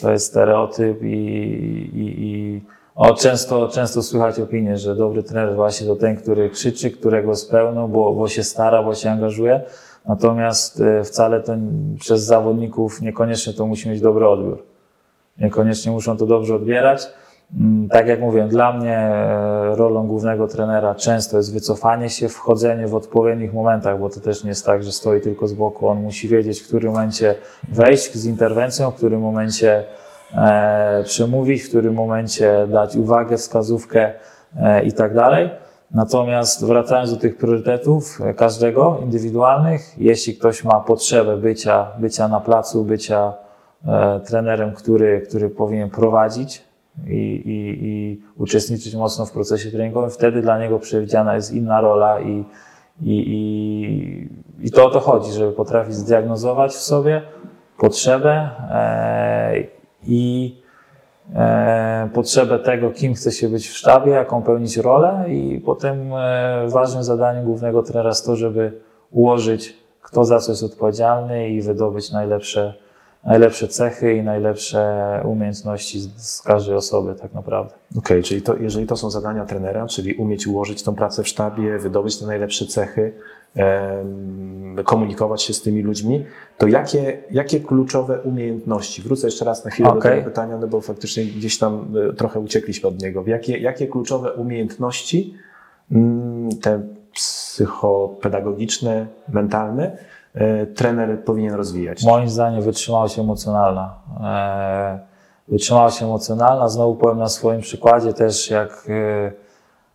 To 0.00 0.10
jest 0.10 0.26
stereotyp 0.26 1.02
i, 1.02 1.06
i, 1.06 2.24
i 2.24 2.60
o, 2.96 3.14
często, 3.14 3.68
często 3.68 4.02
słychać 4.02 4.40
opinię, 4.40 4.76
że 4.78 4.96
dobry 4.96 5.22
trener 5.22 5.54
właśnie 5.54 5.86
to 5.86 5.96
ten, 5.96 6.16
który 6.16 6.50
krzyczy, 6.50 6.90
którego 6.90 7.36
spełnią, 7.36 7.88
bo, 7.88 8.12
bo 8.12 8.28
się 8.28 8.42
stara, 8.44 8.82
bo 8.82 8.94
się 8.94 9.10
angażuje. 9.10 9.60
Natomiast 10.08 10.80
e, 10.80 11.04
wcale 11.04 11.40
to 11.40 11.52
przez 12.00 12.22
zawodników 12.22 13.02
niekoniecznie 13.02 13.52
to 13.52 13.66
musi 13.66 13.88
mieć 13.88 14.00
dobry 14.00 14.28
odbiór. 14.28 14.62
Niekoniecznie 15.38 15.92
muszą 15.92 16.16
to 16.16 16.26
dobrze 16.26 16.54
odbierać. 16.54 17.06
Mm, 17.60 17.88
Tak 17.88 18.06
jak 18.06 18.20
mówię, 18.20 18.44
dla 18.48 18.72
mnie 18.72 18.96
e, 18.98 19.76
rolą 19.76 20.06
głównego 20.06 20.48
trenera 20.48 20.94
często 20.94 21.36
jest 21.36 21.52
wycofanie 21.52 22.10
się, 22.10 22.28
wchodzenie 22.28 22.86
w 22.86 22.94
odpowiednich 22.94 23.54
momentach, 23.54 24.00
bo 24.00 24.10
to 24.10 24.20
też 24.20 24.44
nie 24.44 24.48
jest 24.48 24.66
tak, 24.66 24.82
że 24.82 24.92
stoi 24.92 25.20
tylko 25.20 25.48
z 25.48 25.52
boku. 25.52 25.88
On 25.88 26.02
musi 26.02 26.28
wiedzieć, 26.28 26.60
w 26.60 26.68
którym 26.68 26.92
momencie 26.92 27.34
wejść 27.68 28.14
z 28.14 28.26
interwencją, 28.26 28.90
w 28.90 28.94
którym 28.94 29.20
momencie 29.20 29.84
przemówić, 31.04 31.62
w 31.62 31.68
którym 31.68 31.94
momencie 31.94 32.66
dać 32.68 32.96
uwagę, 32.96 33.36
wskazówkę 33.36 34.12
e, 34.56 34.84
i 34.84 34.92
tak 34.92 35.14
dalej. 35.14 35.50
Natomiast 35.90 36.66
wracając 36.66 37.10
do 37.10 37.16
tych 37.16 37.36
priorytetów 37.36 38.20
e, 38.20 38.34
każdego, 38.34 38.98
indywidualnych, 39.02 39.94
jeśli 39.98 40.36
ktoś 40.36 40.64
ma 40.64 40.80
potrzebę 40.80 41.36
bycia, 41.36 41.86
bycia 41.98 42.28
na 42.28 42.40
placu, 42.40 42.84
bycia 42.84 43.32
e, 43.86 44.20
trenerem, 44.20 44.72
który, 44.72 45.20
który 45.28 45.50
powinien 45.50 45.90
prowadzić 45.90 46.64
i, 47.06 47.12
i, 47.12 47.86
i 47.86 48.22
uczestniczyć 48.36 48.94
mocno 48.94 49.26
w 49.26 49.32
procesie 49.32 49.70
treningowym, 49.70 50.10
wtedy 50.10 50.42
dla 50.42 50.58
niego 50.58 50.78
przewidziana 50.78 51.34
jest 51.34 51.52
inna 51.52 51.80
rola 51.80 52.20
i, 52.20 52.44
i, 53.02 53.24
i, 53.26 54.66
i 54.66 54.70
to 54.70 54.86
o 54.86 54.90
to 54.90 55.00
chodzi, 55.00 55.32
żeby 55.32 55.52
potrafić 55.52 55.94
zdiagnozować 55.94 56.72
w 56.72 56.82
sobie 56.82 57.22
potrzebę 57.78 58.50
e, 58.70 59.75
i 60.08 60.54
e, 61.34 62.08
potrzebę 62.14 62.58
tego, 62.58 62.90
kim 62.90 63.14
chce 63.14 63.32
się 63.32 63.48
być 63.48 63.68
w 63.68 63.76
sztabie, 63.76 64.12
jaką 64.12 64.42
pełnić 64.42 64.76
rolę 64.76 65.24
i 65.28 65.60
potem 65.60 66.14
e, 66.14 66.66
ważnym 66.68 67.02
zadaniem 67.02 67.44
głównego 67.44 67.82
trenera 67.82 68.08
jest 68.08 68.26
to, 68.26 68.36
żeby 68.36 68.72
ułożyć, 69.10 69.76
kto 70.02 70.24
za 70.24 70.38
co 70.38 70.52
jest 70.52 70.62
odpowiedzialny 70.62 71.48
i 71.48 71.62
wydobyć 71.62 72.12
najlepsze, 72.12 72.74
najlepsze 73.26 73.68
cechy 73.68 74.14
i 74.14 74.22
najlepsze 74.22 75.20
umiejętności 75.24 76.00
z, 76.00 76.42
każdej 76.42 76.74
osoby 76.74 77.14
tak 77.14 77.34
naprawdę. 77.34 77.74
Okej, 77.98 78.22
czyli 78.22 78.42
to, 78.42 78.56
jeżeli 78.56 78.86
to 78.86 78.96
są 78.96 79.10
zadania 79.10 79.44
trenera, 79.44 79.86
czyli 79.86 80.14
umieć 80.14 80.46
ułożyć 80.46 80.82
tą 80.82 80.94
pracę 80.94 81.22
w 81.22 81.28
sztabie, 81.28 81.78
wydobyć 81.78 82.18
te 82.18 82.26
najlepsze 82.26 82.66
cechy, 82.66 83.12
komunikować 84.84 85.42
się 85.42 85.54
z 85.54 85.62
tymi 85.62 85.82
ludźmi, 85.82 86.24
to 86.58 86.66
jakie, 86.66 87.22
jakie 87.30 87.60
kluczowe 87.60 88.20
umiejętności? 88.20 89.02
Wrócę 89.02 89.26
jeszcze 89.26 89.44
raz 89.44 89.64
na 89.64 89.70
chwilę 89.70 89.88
do 89.88 89.98
Okej. 89.98 90.18
tego 90.18 90.30
pytania, 90.30 90.58
no 90.58 90.68
bo 90.68 90.80
faktycznie 90.80 91.24
gdzieś 91.24 91.58
tam 91.58 91.94
e, 92.10 92.12
trochę 92.12 92.40
uciekliśmy 92.40 92.88
od 92.88 93.02
niego. 93.02 93.24
Jakie, 93.26 93.58
jakie 93.58 93.86
kluczowe 93.86 94.32
umiejętności, 94.32 95.34
mm, 95.90 96.48
te 96.62 96.82
psychopedagogiczne, 97.14 99.06
mentalne, 99.28 99.96
trener 100.74 101.24
powinien 101.24 101.54
rozwijać? 101.54 102.04
Moim 102.04 102.28
zdaniem 102.28 102.62
wytrzymałość 102.62 103.18
emocjonalna. 103.18 103.94
E, 104.20 105.16
Wytrzymałość 105.48 106.02
emocjonalna, 106.02 106.68
znowu 106.68 106.94
powiem 106.94 107.18
na 107.18 107.28
swoim 107.28 107.60
przykładzie 107.60 108.12
też, 108.12 108.50
jak 108.50 108.86
e, 108.88 109.32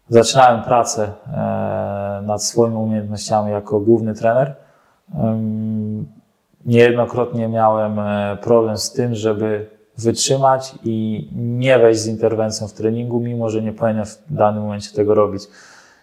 zaczynałem 0.10 0.64
pracę 0.64 1.04
e, 1.28 2.22
nad 2.26 2.44
swoimi 2.44 2.76
umiejętnościami 2.76 3.52
jako 3.52 3.80
główny 3.80 4.14
trener. 4.14 4.56
Niejednokrotnie 6.66 7.48
miałem 7.48 8.00
e, 8.00 8.38
problem 8.42 8.78
z 8.78 8.92
tym, 8.92 9.16
żeby 9.16 9.70
wytrzymać 9.98 10.76
i 10.84 11.28
nie 11.36 11.80
wejść 11.80 12.02
z 12.02 12.08
interwencją 12.08 12.68
w 12.68 12.74
treningu, 12.74 13.20
mimo 13.20 13.50
że 13.50 13.62
nie 13.62 13.74
powinienem 13.74 14.06
w 14.06 14.20
danym 14.30 14.64
momencie 14.64 14.96
tego 14.96 15.16
robić. 15.16 15.44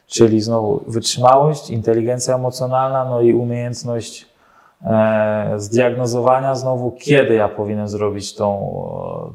Czyli 0.06 0.40
znowu 0.40 0.84
wytrzymałość, 0.86 1.70
inteligencja 1.70 2.34
emocjonalna, 2.34 3.04
no 3.04 3.20
i 3.20 3.34
umiejętność 3.34 4.22
e, 4.22 4.27
zdiagnozowania 5.56 6.54
znowu, 6.54 6.90
kiedy 6.90 7.34
ja 7.34 7.48
powinienem 7.48 7.88
zrobić 7.88 8.34
tą, 8.34 8.80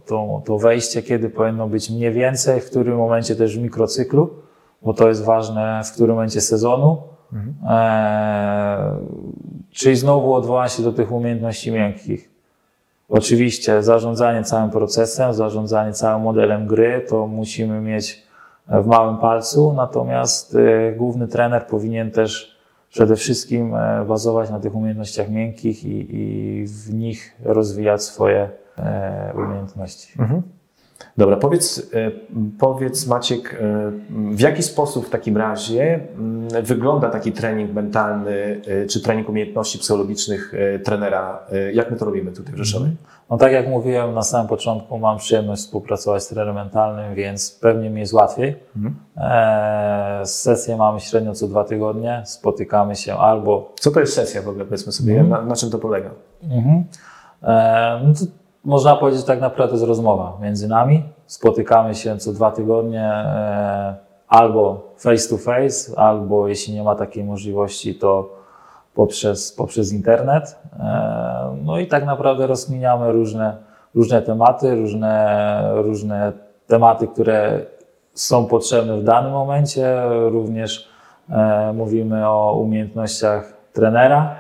tą, 0.05 0.41
to 0.45 0.57
wejście, 0.57 1.01
kiedy 1.01 1.29
powinno 1.29 1.67
być 1.67 1.89
mniej 1.89 2.11
więcej, 2.11 2.61
w 2.61 2.69
którym 2.69 2.97
momencie 2.97 3.35
też 3.35 3.57
w 3.57 3.61
mikrocyklu, 3.61 4.29
bo 4.81 4.93
to 4.93 5.07
jest 5.07 5.23
ważne, 5.23 5.81
w 5.85 5.91
którym 5.91 6.15
momencie 6.15 6.41
sezonu. 6.41 7.01
E, 7.67 8.95
czyli 9.71 9.95
znowu 9.95 10.33
odwołam 10.33 10.69
się 10.69 10.83
do 10.83 10.93
tych 10.93 11.11
umiejętności 11.11 11.71
miękkich. 11.71 12.29
Oczywiście 13.09 13.83
zarządzanie 13.83 14.43
całym 14.43 14.69
procesem, 14.69 15.33
zarządzanie 15.33 15.93
całym 15.93 16.21
modelem 16.21 16.67
gry 16.67 17.05
to 17.09 17.27
musimy 17.27 17.81
mieć 17.81 18.23
w 18.67 18.85
małym 18.85 19.17
palcu, 19.17 19.73
natomiast 19.73 20.55
e, 20.55 20.91
główny 20.91 21.27
trener 21.27 21.67
powinien 21.67 22.11
też 22.11 22.52
przede 22.93 23.15
wszystkim 23.15 23.75
e, 23.75 24.05
bazować 24.05 24.49
na 24.49 24.59
tych 24.59 24.75
umiejętnościach 24.75 25.29
miękkich 25.29 25.83
i, 25.83 26.15
i 26.15 26.65
w 26.67 26.93
nich 26.93 27.35
rozwijać 27.43 28.03
swoje 28.03 28.49
e, 28.77 29.33
umiejętności. 29.35 30.21
Mhm. 30.21 30.41
Dobra, 31.17 31.37
powiedz, 31.37 31.89
e, 31.93 32.11
powiedz 32.59 33.07
Maciek, 33.07 33.53
e, 33.53 33.91
w 34.35 34.39
jaki 34.39 34.63
sposób 34.63 35.07
w 35.07 35.09
takim 35.09 35.37
razie 35.37 35.99
mm, 36.15 36.47
wygląda 36.63 37.09
taki 37.09 37.31
trening 37.31 37.73
mentalny, 37.73 38.61
e, 38.67 38.85
czy 38.85 39.01
trening 39.01 39.29
umiejętności 39.29 39.79
psychologicznych 39.79 40.53
trenera? 40.83 41.39
Jak 41.73 41.91
my 41.91 41.97
to 41.97 42.05
robimy 42.05 42.31
tutaj 42.31 42.53
w 42.53 42.57
Rzeszowie? 42.57 42.91
No 43.29 43.37
tak 43.37 43.51
jak 43.51 43.67
mówiłem 43.67 44.13
na 44.13 44.21
samym 44.21 44.47
początku, 44.47 44.99
mam 44.99 45.17
przyjemność 45.17 45.61
współpracować 45.61 46.23
z 46.23 46.27
trenerem 46.27 46.55
mentalnym, 46.55 47.15
więc 47.15 47.59
pewnie 47.61 47.89
mi 47.89 47.99
jest 47.99 48.13
łatwiej. 48.13 48.55
Mhm. 48.75 48.95
Sesje 50.25 50.77
mamy 50.77 50.99
średnio 50.99 51.33
co 51.33 51.47
dwa 51.47 51.63
tygodnie, 51.63 52.21
spotykamy 52.25 52.95
się 52.95 53.17
albo 53.17 53.73
Co 53.79 53.91
to 53.91 53.99
jest 53.99 54.13
sesja 54.13 54.41
w 54.41 54.47
ogóle, 54.47 54.65
powiedzmy 54.65 54.91
sobie, 54.91 55.23
na, 55.23 55.41
na 55.41 55.55
czym 55.55 55.69
to 55.69 55.79
polega? 55.79 56.09
Mhm. 56.43 56.83
No 58.07 58.13
to 58.13 58.42
można 58.65 58.95
powiedzieć, 58.95 59.23
tak 59.23 59.41
naprawdę 59.41 59.73
jest 59.73 59.87
rozmowa 59.87 60.37
między 60.41 60.67
nami. 60.67 61.03
Spotykamy 61.25 61.95
się 61.95 62.17
co 62.17 62.33
dwa 62.33 62.51
tygodnie 62.51 63.03
e, 63.03 63.95
albo 64.27 64.81
face 64.97 65.29
to 65.29 65.37
face, 65.37 65.99
albo 65.99 66.47
jeśli 66.47 66.73
nie 66.73 66.83
ma 66.83 66.95
takiej 66.95 67.23
możliwości, 67.23 67.95
to 67.95 68.29
poprzez, 68.93 69.51
poprzez 69.51 69.93
internet. 69.93 70.59
E, 70.79 71.57
no 71.63 71.79
i 71.79 71.87
tak 71.87 72.05
naprawdę 72.05 72.47
rozkminiamy 72.47 73.11
różne, 73.11 73.57
różne 73.95 74.21
tematy, 74.21 74.75
różne, 74.75 75.63
różne 75.75 76.31
tematy, 76.67 77.07
które 77.07 77.59
są 78.13 78.45
potrzebne 78.45 78.97
w 78.97 79.03
danym 79.03 79.31
momencie. 79.31 80.01
Również 80.09 80.89
e, 81.29 81.73
mówimy 81.73 82.29
o 82.29 82.59
umiejętnościach 82.59 83.53
trenera. 83.73 84.35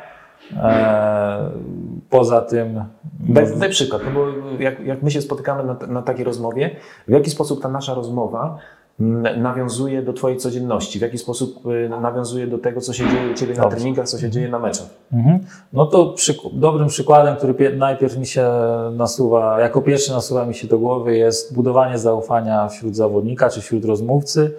Poza 2.17 2.41
tym 2.41 2.83
Daj, 3.19 3.57
daj 3.57 3.69
przykład, 3.69 4.01
no 4.05 4.11
bo 4.11 4.25
jak, 4.59 4.79
jak 4.79 5.03
my 5.03 5.11
się 5.11 5.21
spotykamy 5.21 5.63
na, 5.63 5.87
na 5.87 6.01
takiej 6.01 6.25
rozmowie, 6.25 6.75
w 7.07 7.11
jaki 7.11 7.29
sposób 7.29 7.61
ta 7.61 7.69
nasza 7.69 7.93
rozmowa 7.93 8.57
mm, 8.99 9.41
nawiązuje 9.41 10.01
do 10.01 10.13
Twojej 10.13 10.37
codzienności? 10.37 10.99
W 10.99 11.01
jaki 11.01 11.17
sposób 11.17 11.65
y, 11.67 11.89
nawiązuje 11.89 12.47
do 12.47 12.57
tego, 12.57 12.81
co 12.81 12.93
się 12.93 13.03
dzieje 13.09 13.31
u 13.31 13.33
Ciebie 13.33 13.53
na 13.53 13.61
Dobrze. 13.63 13.77
treningach, 13.77 14.07
co 14.07 14.17
się 14.19 14.29
dzieje 14.29 14.49
na 14.49 14.59
meczach? 14.59 14.87
Mhm. 15.13 15.39
No 15.73 15.85
to 15.85 16.15
dobrym 16.53 16.87
przykładem, 16.87 17.35
który 17.35 17.53
pie- 17.53 17.77
najpierw 17.77 18.17
mi 18.17 18.25
się 18.25 18.49
nasuwa, 18.91 19.59
jako 19.61 19.81
pierwszy 19.81 20.11
nasuwa 20.11 20.45
mi 20.45 20.53
się 20.55 20.67
do 20.67 20.79
głowy, 20.79 21.17
jest 21.17 21.55
budowanie 21.55 21.97
zaufania 21.97 22.67
wśród 22.67 22.95
zawodnika 22.95 23.49
czy 23.49 23.61
wśród 23.61 23.85
rozmówcy. 23.85 24.51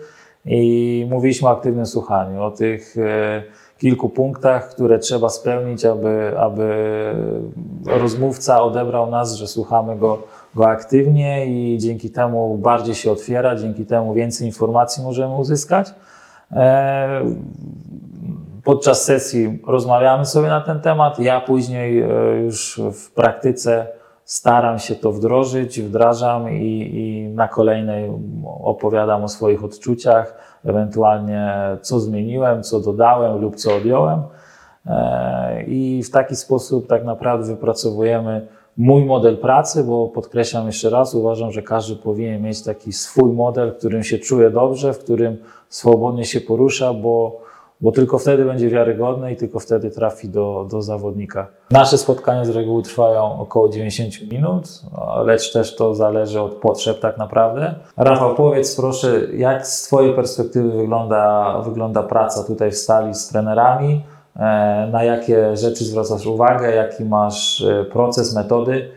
I 0.46 1.06
mówiliśmy 1.10 1.48
o 1.48 1.50
aktywnym 1.50 1.86
słuchaniu, 1.86 2.42
o 2.42 2.50
tych 2.50 2.96
e, 2.98 3.42
kilku 3.78 4.08
punktach, 4.08 4.68
które 4.68 4.98
trzeba 4.98 5.28
spełnić, 5.28 5.84
aby, 5.84 6.32
aby 6.38 6.74
rozmówca 7.86 8.62
odebrał 8.62 9.10
nas, 9.10 9.34
że 9.34 9.46
słuchamy 9.46 9.96
go, 9.96 10.22
go 10.54 10.68
aktywnie 10.68 11.46
i 11.46 11.78
dzięki 11.78 12.10
temu 12.10 12.58
bardziej 12.58 12.94
się 12.94 13.12
otwiera, 13.12 13.56
dzięki 13.56 13.86
temu 13.86 14.14
więcej 14.14 14.46
informacji 14.46 15.02
możemy 15.02 15.34
uzyskać. 15.34 15.94
E, 16.52 17.20
Podczas 18.64 19.04
sesji 19.04 19.62
rozmawiamy 19.66 20.26
sobie 20.26 20.48
na 20.48 20.60
ten 20.60 20.80
temat. 20.80 21.18
Ja 21.18 21.40
później 21.40 22.02
e, 22.02 22.06
już 22.42 22.80
w 22.92 23.10
praktyce 23.10 23.86
staram 24.24 24.78
się 24.78 24.94
to 24.94 25.12
wdrożyć, 25.12 25.80
wdrażam 25.80 26.50
i, 26.50 26.90
i 26.94 27.28
na 27.28 27.48
kolejnej 27.48 28.10
opowiadam 28.62 29.24
o 29.24 29.28
swoich 29.28 29.64
odczuciach, 29.64 30.58
ewentualnie 30.64 31.54
co 31.82 32.00
zmieniłem, 32.00 32.62
co 32.62 32.80
dodałem 32.80 33.40
lub 33.40 33.56
co 33.56 33.76
odjąłem. 33.76 34.22
E, 34.86 35.64
I 35.66 36.02
w 36.02 36.10
taki 36.10 36.36
sposób 36.36 36.86
tak 36.86 37.04
naprawdę 37.04 37.46
wypracowujemy 37.46 38.46
mój 38.76 39.04
model 39.04 39.38
pracy, 39.38 39.84
bo 39.84 40.08
podkreślam 40.08 40.66
jeszcze 40.66 40.90
raz, 40.90 41.14
uważam, 41.14 41.52
że 41.52 41.62
każdy 41.62 41.96
powinien 41.96 42.42
mieć 42.42 42.62
taki 42.62 42.92
swój 42.92 43.32
model, 43.32 43.72
w 43.72 43.76
którym 43.76 44.02
się 44.02 44.18
czuje 44.18 44.50
dobrze, 44.50 44.92
w 44.92 44.98
którym 44.98 45.36
swobodnie 45.68 46.24
się 46.24 46.40
porusza, 46.40 46.92
bo, 46.92 47.40
bo 47.84 47.92
tylko 47.92 48.18
wtedy 48.18 48.44
będzie 48.44 48.68
wiarygodny 48.68 49.32
i 49.32 49.36
tylko 49.36 49.60
wtedy 49.60 49.90
trafi 49.90 50.28
do, 50.28 50.66
do 50.70 50.82
zawodnika. 50.82 51.46
Nasze 51.70 51.98
spotkania 51.98 52.44
z 52.44 52.48
reguły 52.48 52.82
trwają 52.82 53.40
około 53.40 53.68
90 53.68 54.32
minut, 54.32 54.82
lecz 55.24 55.52
też 55.52 55.76
to 55.76 55.94
zależy 55.94 56.40
od 56.40 56.52
potrzeb 56.54 57.00
tak 57.00 57.18
naprawdę. 57.18 57.74
Rafał, 57.96 58.34
powiedz 58.34 58.76
proszę, 58.76 59.20
jak 59.36 59.66
z 59.66 59.82
Twojej 59.82 60.14
perspektywy 60.14 60.70
wygląda, 60.70 61.58
wygląda 61.64 62.02
praca 62.02 62.44
tutaj 62.44 62.70
w 62.70 62.76
stali 62.76 63.14
z 63.14 63.28
trenerami? 63.28 64.04
E, 64.36 64.88
Na 64.92 65.04
jakie 65.04 65.56
rzeczy 65.56 65.84
zwracasz 65.84 66.26
uwagę? 66.26 66.74
Jaki 66.74 67.04
masz 67.04 67.62
e, 67.62 67.84
proces, 67.84 68.34
metody? 68.34 68.90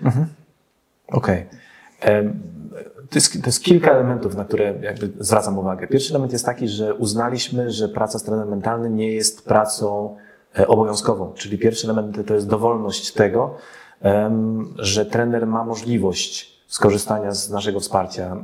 Okej. 1.11 1.45
Em, 2.01 2.39
To 3.09 3.15
jest, 3.15 3.33
to 3.33 3.45
jest 3.45 3.63
kilka 3.63 3.91
elementów, 3.91 4.35
na 4.35 4.45
które 4.45 4.73
jakby 4.81 5.09
zwracam 5.19 5.57
uwagę. 5.59 5.87
Pierwszy 5.87 6.13
element 6.13 6.33
jest 6.33 6.45
taki, 6.45 6.67
że 6.67 6.93
uznaliśmy, 6.93 7.71
że 7.71 7.89
praca 7.89 8.19
z 8.19 8.23
trenerem 8.23 8.49
mentalnym 8.49 8.95
nie 8.95 9.11
jest 9.11 9.45
pracą 9.45 10.15
e, 10.59 10.67
obowiązkową. 10.67 11.33
Czyli 11.33 11.57
pierwszy 11.57 11.87
element 11.87 12.27
to 12.27 12.33
jest 12.33 12.47
dowolność 12.47 13.11
tego, 13.13 13.55
że 14.77 15.05
trener 15.05 15.47
ma 15.47 15.63
możliwość 15.63 16.57
skorzystania 16.67 17.31
z 17.31 17.49
naszego 17.49 17.79
wsparcia, 17.79 18.37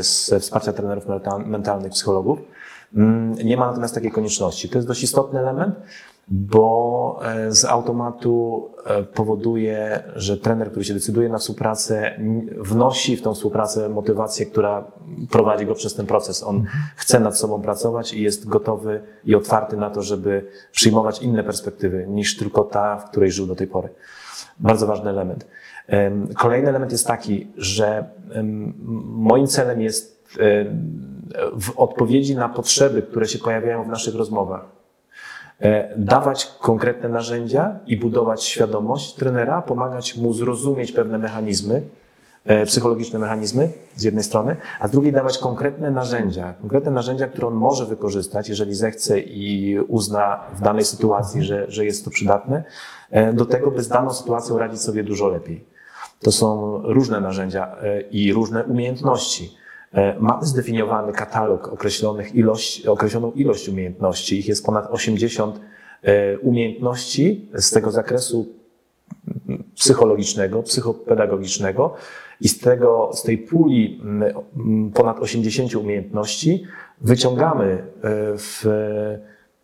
z 0.00 0.34
wsparcia 0.42 0.72
trenerów 0.72 1.06
mental- 1.06 1.46
mentalnych, 1.46 1.92
psychologów. 1.92 2.38
Mm, 2.94 3.32
Nie 3.44 3.56
ma 3.56 3.66
natomiast 3.66 3.94
takiej 3.94 4.10
konieczności. 4.10 4.68
To 4.68 4.78
jest 4.78 4.88
dość 4.88 5.02
istotny 5.02 5.38
element, 5.40 5.74
bo 6.28 7.20
e, 7.24 7.52
z 7.52 7.64
automatu 7.64 8.68
e, 8.86 9.02
powoduje, 9.02 10.02
że 10.16 10.36
trener, 10.36 10.70
który 10.70 10.84
się 10.84 10.94
decyduje 10.94 11.28
na 11.28 11.38
współpracę, 11.38 12.20
wnosi 12.58 13.16
w 13.16 13.22
tą 13.22 13.34
współpracę 13.34 13.88
motywację, 13.88 14.46
która 14.46 14.84
prowadzi 15.30 15.66
go 15.66 15.74
przez 15.74 15.94
ten 15.94 16.06
proces. 16.06 16.42
On 16.42 16.64
chce 16.96 17.20
nad 17.20 17.38
sobą 17.38 17.62
pracować 17.62 18.14
i 18.14 18.22
jest 18.22 18.48
gotowy 18.48 19.02
i 19.24 19.34
otwarty 19.34 19.76
na 19.76 19.90
to, 19.90 20.02
żeby 20.02 20.46
przyjmować 20.72 21.22
inne 21.22 21.44
perspektywy 21.44 22.06
niż 22.08 22.36
tylko 22.36 22.64
ta, 22.64 22.96
w 22.96 23.10
której 23.10 23.30
żył 23.30 23.46
do 23.46 23.56
tej 23.56 23.66
pory. 23.66 23.88
Bardzo 24.58 24.86
ważny 24.86 25.10
element. 25.10 25.46
Em, 25.86 26.28
Kolejny 26.34 26.68
element 26.68 26.92
jest 26.92 27.06
taki, 27.06 27.46
że 27.56 28.04
moim 29.06 29.46
celem 29.46 29.80
jest 29.80 30.15
w 31.60 31.72
odpowiedzi 31.76 32.36
na 32.36 32.48
potrzeby, 32.48 33.02
które 33.02 33.26
się 33.26 33.38
pojawiają 33.38 33.84
w 33.84 33.88
naszych 33.88 34.14
rozmowach, 34.14 34.64
e, 35.60 35.94
dawać 35.96 36.46
konkretne 36.60 37.08
narzędzia 37.08 37.78
i 37.86 37.96
budować 37.96 38.44
świadomość 38.44 39.14
trenera, 39.14 39.62
pomagać 39.62 40.16
mu 40.16 40.32
zrozumieć 40.32 40.92
pewne 40.92 41.18
mechanizmy, 41.18 41.82
e, 42.44 42.66
psychologiczne 42.66 43.18
mechanizmy 43.18 43.68
z 43.96 44.02
jednej 44.02 44.24
strony, 44.24 44.56
a 44.80 44.88
z 44.88 44.90
drugiej 44.90 45.12
dawać 45.12 45.38
konkretne 45.38 45.90
narzędzia, 45.90 46.54
konkretne 46.60 46.90
narzędzia, 46.90 47.26
które 47.26 47.46
on 47.46 47.54
może 47.54 47.86
wykorzystać, 47.86 48.48
jeżeli 48.48 48.74
zechce 48.74 49.20
i 49.20 49.78
uzna 49.88 50.40
w 50.54 50.60
danej 50.60 50.84
sytuacji, 50.84 51.42
że, 51.42 51.70
że 51.70 51.84
jest 51.84 52.04
to 52.04 52.10
przydatne, 52.10 52.64
e, 53.10 53.32
do 53.32 53.46
tego, 53.46 53.70
by 53.70 53.82
z 53.82 53.88
daną 53.88 54.14
sytuacją 54.14 54.58
radzić 54.58 54.80
sobie 54.80 55.04
dużo 55.04 55.28
lepiej. 55.28 55.64
To 56.20 56.32
są 56.32 56.78
różne 56.82 57.20
narzędzia 57.20 57.76
e, 57.82 58.00
i 58.00 58.32
różne 58.32 58.64
umiejętności. 58.64 59.56
E, 59.96 60.16
Mamy 60.20 60.46
zdefiniowany 60.46 61.12
katalog 61.12 61.68
określonych 61.68 62.34
ilość, 62.34 62.86
określoną 62.86 63.32
ilość 63.32 63.68
umiejętności. 63.68 64.38
Ich 64.38 64.48
jest 64.48 64.66
ponad 64.66 64.86
80 64.90 65.60
e, 66.02 66.38
umiejętności 66.38 67.48
z 67.54 67.70
tego 67.70 67.90
zakresu 67.90 68.46
psychologicznego, 69.74 70.62
psychopedagogicznego 70.62 71.94
i 72.40 72.48
z, 72.48 72.58
tego, 72.58 73.10
z 73.14 73.22
tej 73.22 73.38
puli 73.38 74.00
ponad 74.94 75.18
80 75.18 75.74
umiejętności 75.74 76.64
wyciągamy 77.00 77.64
e, 78.04 78.38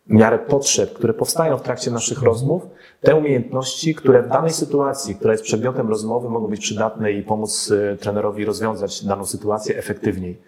w 0.07 0.13
miarę 0.13 0.39
potrzeb, 0.39 0.93
które 0.93 1.15
powstają 1.15 1.59
w 1.59 1.63
trakcie 1.63 1.91
naszych 1.91 2.23
rozmów, 2.23 2.63
te 3.01 3.17
umiejętności, 3.17 3.95
które 3.95 4.23
w 4.23 4.29
danej 4.29 4.51
sytuacji, 4.51 5.15
która 5.15 5.33
jest 5.33 5.45
przedmiotem 5.45 5.89
rozmowy, 5.89 6.29
mogą 6.29 6.47
być 6.47 6.61
przydatne 6.61 7.13
i 7.13 7.23
pomóc 7.23 7.73
e, 7.93 7.97
trenerowi 7.97 8.45
rozwiązać 8.45 9.05
daną 9.05 9.27
sytuację 9.27 9.79
efektywniej. 9.79 10.43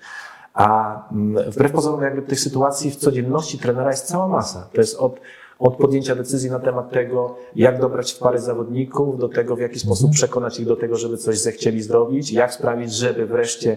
A 0.54 0.98
mm, 1.12 1.50
wbrew 1.50 1.72
pozorom, 1.72 2.02
jakby 2.02 2.22
tych 2.22 2.40
sytuacji 2.40 2.90
w 2.90 2.96
codzienności 2.96 3.58
trenera 3.58 3.90
jest 3.90 4.06
cała 4.06 4.28
masa. 4.28 4.68
To 4.72 4.80
jest 4.80 4.96
od, 4.96 5.20
od 5.58 5.76
podjęcia 5.76 6.14
decyzji 6.14 6.50
na 6.50 6.58
temat 6.58 6.90
tego, 6.90 7.36
jak 7.56 7.80
dobrać 7.80 8.12
w 8.12 8.18
pary 8.18 8.38
zawodników, 8.38 9.18
do 9.18 9.28
tego, 9.28 9.56
w 9.56 9.60
jaki 9.60 9.78
sposób 9.78 10.10
przekonać 10.10 10.60
ich 10.60 10.66
do 10.66 10.76
tego, 10.76 10.96
żeby 10.96 11.16
coś 11.16 11.38
zechcieli 11.38 11.82
zrobić, 11.82 12.32
jak 12.32 12.52
sprawić, 12.52 12.92
żeby 12.92 13.26
wreszcie 13.26 13.76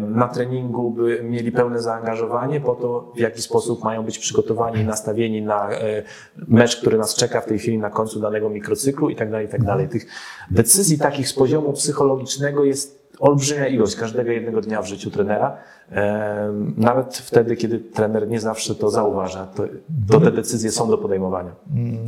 na 0.00 0.28
treningu 0.28 0.90
by 0.90 1.22
mieli 1.24 1.52
pełne 1.52 1.82
zaangażowanie, 1.82 2.60
po 2.60 2.74
to, 2.74 3.12
w 3.16 3.18
jaki 3.18 3.42
sposób 3.42 3.84
mają 3.84 4.02
być 4.02 4.18
przygotowani 4.18 4.80
i 4.80 4.84
nastawieni 4.84 5.42
na 5.42 5.72
e, 5.72 6.02
mecz, 6.36 6.76
który 6.76 6.98
nas 6.98 7.14
czeka 7.14 7.40
w 7.40 7.46
tej 7.46 7.58
chwili 7.58 7.78
na 7.78 7.90
końcu 7.90 8.20
danego 8.20 8.50
mikrocyklu 8.50 9.10
i 9.10 9.16
tak 9.16 9.30
dalej, 9.30 9.46
i 9.46 9.50
tak 9.50 9.64
dalej. 9.64 9.88
Tych 9.88 10.06
decyzji 10.50 10.98
takich 10.98 11.28
z 11.28 11.32
poziomu 11.32 11.72
psychologicznego 11.72 12.64
jest 12.64 13.01
olbrzymia 13.20 13.66
ilość 13.66 13.96
każdego 13.96 14.30
jednego 14.30 14.60
dnia 14.60 14.82
w 14.82 14.86
życiu 14.86 15.10
trenera. 15.10 15.56
Em, 15.90 16.74
Nawet 16.76 17.16
wtedy, 17.16 17.56
kiedy 17.56 17.78
trener 17.78 18.28
nie 18.28 18.40
zawsze 18.40 18.74
to 18.74 18.90
zauważa, 18.90 19.46
to, 19.46 19.62
to 20.10 20.20
te 20.20 20.32
decyzje 20.32 20.70
są 20.70 20.90
do 20.90 20.98
podejmowania. 20.98 21.50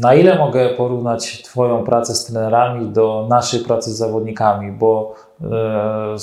Na 0.00 0.14
ile 0.14 0.38
mogę 0.38 0.68
porównać 0.68 1.42
Twoją 1.42 1.84
pracę 1.84 2.14
z 2.14 2.24
trenerami 2.24 2.88
do 2.88 3.26
naszej 3.30 3.60
pracy 3.60 3.90
z 3.90 3.96
zawodnikami? 3.96 4.72
Bo 4.72 5.14
e, 5.42 6.16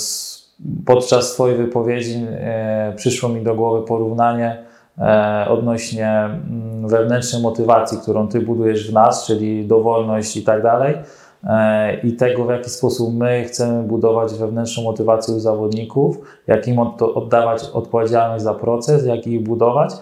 podczas 0.86 1.32
Twojej 1.32 1.56
wypowiedzi 1.56 2.26
e, 2.30 2.92
przyszło 2.96 3.28
mi 3.28 3.42
do 3.42 3.54
głowy 3.54 3.86
porównanie 3.86 4.64
e, 4.98 5.46
odnośnie 5.48 6.08
mm, 6.08 6.88
wewnętrznej 6.88 7.42
motywacji, 7.42 7.98
którą 7.98 8.28
Ty 8.28 8.40
budujesz 8.40 8.90
w 8.90 8.92
nas, 8.92 9.26
czyli 9.26 9.66
dowolność 9.66 10.36
i 10.36 10.42
tak 10.42 10.62
dalej. 10.62 10.94
E, 11.44 12.00
I 12.00 12.12
tego, 12.12 12.44
w 12.44 12.50
jaki 12.50 12.70
sposób 12.70 13.14
my 13.14 13.44
chcemy 13.44 13.82
budować 13.82 14.34
wewnętrzną 14.34 14.82
motywację 14.84 15.34
u 15.34 15.40
zawodników, 15.40 16.18
jak 16.46 16.68
im 16.68 16.78
od- 16.78 17.02
oddawać 17.02 17.64
odpowiedzialność 17.72 18.44
za 18.44 18.54
proces, 18.54 19.06
jak 19.06 19.26
ich 19.26 19.42
budować. 19.42 19.92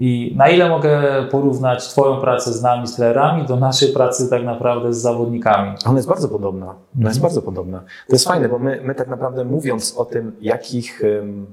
I 0.00 0.34
na 0.36 0.48
ile 0.48 0.68
mogę 0.68 1.02
porównać 1.30 1.88
Twoją 1.88 2.20
pracę 2.20 2.52
z 2.52 2.62
nami, 2.62 2.86
z 2.86 2.96
trenerami, 2.96 3.46
do 3.46 3.56
naszej 3.56 3.88
pracy 3.92 4.30
tak 4.30 4.44
naprawdę 4.44 4.92
z 4.92 4.96
zawodnikami? 4.98 5.72
Ona 5.86 5.96
jest 5.96 6.08
bardzo 6.08 6.28
podobna. 6.28 6.74
Ona 7.00 7.08
jest 7.08 7.20
bardzo 7.20 7.42
podobna. 7.42 7.78
To 7.80 8.12
jest 8.14 8.24
fajne, 8.28 8.48
bo 8.48 8.58
my, 8.58 8.80
my 8.84 8.94
tak 8.94 9.08
naprawdę 9.08 9.44
mówiąc 9.44 9.94
o 9.96 10.04
tym, 10.04 10.32
jakich, 10.40 11.02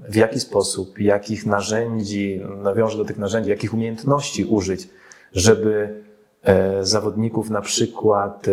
w 0.10 0.16
jaki 0.16 0.40
sposób, 0.40 1.00
jakich 1.00 1.46
narzędzi, 1.46 2.42
nawiążę 2.64 2.98
do 2.98 3.06
tych 3.06 3.18
narzędzi, 3.18 3.50
jakich 3.50 3.74
umiejętności 3.74 4.46
użyć, 4.46 4.90
żeby 5.34 6.02
e, 6.44 6.86
zawodników 6.86 7.50
na 7.50 7.62
przykład 7.62 8.46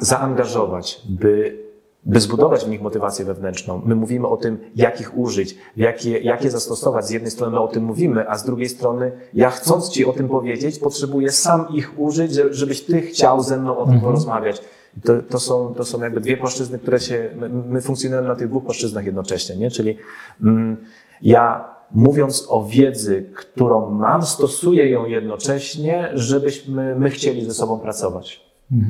zaangażować, 0.00 1.02
by, 1.08 1.58
by 2.04 2.20
zbudować 2.20 2.64
w 2.64 2.68
nich 2.68 2.82
motywację 2.82 3.24
wewnętrzną. 3.24 3.82
My 3.84 3.94
mówimy 3.94 4.26
o 4.28 4.36
tym, 4.36 4.58
jakich 4.76 5.18
użyć, 5.18 5.58
jakie, 5.76 6.18
jakie 6.18 6.50
zastosować. 6.50 7.06
Z 7.06 7.10
jednej 7.10 7.30
strony 7.30 7.52
my 7.52 7.60
o 7.60 7.68
tym 7.68 7.84
mówimy, 7.84 8.28
a 8.30 8.38
z 8.38 8.44
drugiej 8.44 8.68
strony 8.68 9.12
ja 9.34 9.50
chcąc 9.50 9.88
Ci 9.88 10.04
o 10.06 10.12
tym 10.12 10.28
powiedzieć, 10.28 10.78
potrzebuję 10.78 11.30
sam 11.32 11.66
ich 11.74 11.98
użyć, 12.00 12.32
że- 12.34 12.54
żebyś 12.54 12.82
Ty 12.84 13.00
chciał 13.02 13.42
ze 13.42 13.56
mną 13.58 13.78
o 13.78 13.86
tym 13.86 14.00
porozmawiać. 14.00 14.62
I 14.96 15.00
To, 15.00 15.12
to, 15.30 15.40
są, 15.40 15.74
to 15.74 15.84
są 15.84 16.02
jakby 16.02 16.20
dwie 16.20 16.36
płaszczyzny, 16.36 16.78
które 16.78 17.00
się, 17.00 17.30
my, 17.36 17.48
my 17.48 17.80
funkcjonujemy 17.80 18.28
na 18.28 18.34
tych 18.36 18.48
dwóch 18.48 18.64
płaszczyznach 18.64 19.04
jednocześnie, 19.06 19.56
nie? 19.56 19.70
Czyli 19.70 19.98
mm, 20.42 20.76
ja 21.22 21.64
mówiąc 21.92 22.46
o 22.48 22.64
wiedzy, 22.64 23.30
którą 23.34 23.90
mam, 23.90 24.22
stosuję 24.22 24.90
ją 24.90 25.06
jednocześnie, 25.06 26.10
żebyśmy 26.14 26.94
my 26.98 27.10
chcieli 27.10 27.44
ze 27.44 27.54
sobą 27.54 27.78
pracować. 27.78 28.46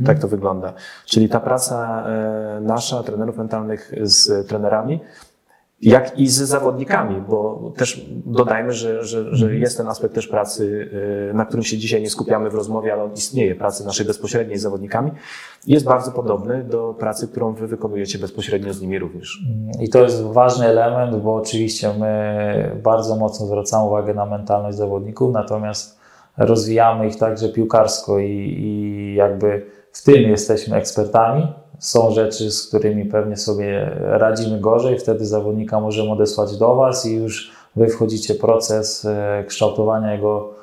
Tak 0.07 0.19
to 0.19 0.29
wygląda. 0.29 0.73
Czyli 1.05 1.29
ta 1.29 1.41
praca 1.41 2.07
e, 2.07 2.61
nasza, 2.61 3.03
trenerów 3.03 3.37
mentalnych 3.37 3.93
z 4.03 4.49
trenerami, 4.49 5.01
jak 5.83 6.19
i 6.19 6.29
z 6.29 6.35
zawodnikami, 6.35 7.21
bo 7.29 7.73
też 7.77 8.07
dodajmy, 8.27 8.73
że, 8.73 9.05
że, 9.05 9.37
że 9.37 9.55
jest 9.55 9.77
ten 9.77 9.89
aspekt 9.89 10.15
też 10.15 10.29
pracy, 10.29 10.91
e, 11.31 11.35
na 11.35 11.45
którym 11.45 11.65
się 11.65 11.79
dzisiaj 11.79 12.03
nie 12.03 12.11
skupiamy 12.11 12.51
w 12.51 12.55
rozmowie, 12.55 12.93
ale 12.93 13.03
on 13.03 13.12
istnieje, 13.12 13.55
pracy 13.55 13.87
naszej 13.87 14.07
bezpośredniej 14.07 14.59
z 14.59 14.62
zawodnikami, 14.62 15.11
jest 15.67 15.87
bardzo 15.87 16.12
podobny 16.12 16.65
do 16.65 16.95
pracy, 16.95 17.29
którą 17.29 17.53
wy 17.53 17.67
wykonujecie 17.67 18.19
bezpośrednio 18.19 18.73
z 18.73 18.81
nimi 18.81 18.99
również. 18.99 19.43
I 19.81 19.89
to 19.89 20.03
jest 20.03 20.23
ważny 20.23 20.67
element, 20.67 21.17
bo 21.17 21.35
oczywiście 21.35 21.95
my 21.99 22.81
bardzo 22.83 23.17
mocno 23.17 23.47
zwracamy 23.47 23.85
uwagę 23.85 24.15
na 24.15 24.27
mentalność 24.27 24.79
zawodników, 24.79 25.33
natomiast 25.33 25.99
rozwijamy 26.38 27.09
ich 27.09 27.16
także 27.16 27.49
piłkarsko 27.49 28.18
i, 28.18 28.57
i 28.59 29.14
jakby 29.14 29.66
w 29.92 30.05
tym 30.05 30.22
jesteśmy 30.22 30.77
ekspertami. 30.77 31.53
Są 31.79 32.11
rzeczy, 32.11 32.51
z 32.51 32.68
którymi 32.68 33.05
pewnie 33.05 33.37
sobie 33.37 33.90
radzimy 34.01 34.61
gorzej, 34.61 34.99
wtedy 34.99 35.27
zawodnika 35.27 35.81
możemy 35.81 36.11
odesłać 36.11 36.57
do 36.59 36.75
Was 36.75 37.07
i 37.07 37.14
już 37.14 37.57
Wy 37.77 37.88
wchodzicie 37.88 38.35
w 38.35 38.38
proces 38.38 39.05
e, 39.05 39.44
kształtowania 39.46 40.12
jego, 40.12 40.55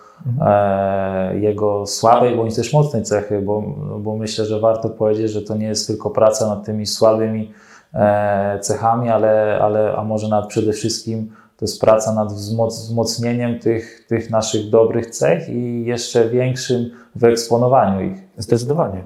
e, 0.41 1.39
jego 1.39 1.85
słabej 1.85 2.35
bądź 2.35 2.55
też 2.55 2.73
mocnej 2.73 3.03
cechy, 3.03 3.41
bo, 3.41 3.61
bo 3.99 4.17
myślę, 4.17 4.45
że 4.45 4.59
warto 4.59 4.89
powiedzieć, 4.89 5.31
że 5.31 5.41
to 5.41 5.55
nie 5.55 5.67
jest 5.67 5.87
tylko 5.87 6.09
praca 6.09 6.47
nad 6.47 6.65
tymi 6.65 6.85
słabymi 6.85 7.51
e, 7.93 8.59
cechami, 8.59 9.09
ale, 9.09 9.59
ale 9.61 9.95
a 9.95 10.03
może 10.03 10.27
nawet 10.27 10.47
przede 10.49 10.73
wszystkim 10.73 11.31
to 11.63 11.67
jest 11.67 11.81
praca 11.81 12.13
nad 12.13 12.31
wzmoc- 12.31 12.69
wzmocnieniem 12.69 13.59
tych, 13.59 14.05
tych 14.07 14.29
naszych 14.29 14.69
dobrych 14.69 15.09
cech 15.09 15.49
i 15.49 15.85
jeszcze 15.85 16.29
większym 16.29 16.91
wyeksponowaniu 17.15 18.11
ich. 18.11 18.17
Zdecydowanie. 18.37 19.03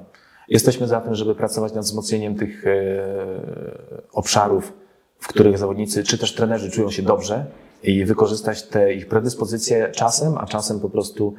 Jesteśmy 0.49 0.87
za 0.87 1.01
tym, 1.01 1.15
żeby 1.15 1.35
pracować 1.35 1.73
nad 1.73 1.83
wzmocnieniem 1.83 2.35
tych 2.35 2.67
e, 2.67 2.71
obszarów, 4.13 4.73
w 5.19 5.27
których 5.27 5.57
zawodnicy 5.57 6.03
czy 6.03 6.17
też 6.17 6.35
trenerzy 6.35 6.71
czują 6.71 6.91
się 6.91 7.03
dobrze 7.03 7.45
i 7.83 8.05
wykorzystać 8.05 8.63
te 8.63 8.93
ich 8.93 9.07
predyspozycje 9.07 9.91
czasem, 9.91 10.37
a 10.37 10.45
czasem 10.45 10.79
po 10.79 10.89
prostu 10.89 11.33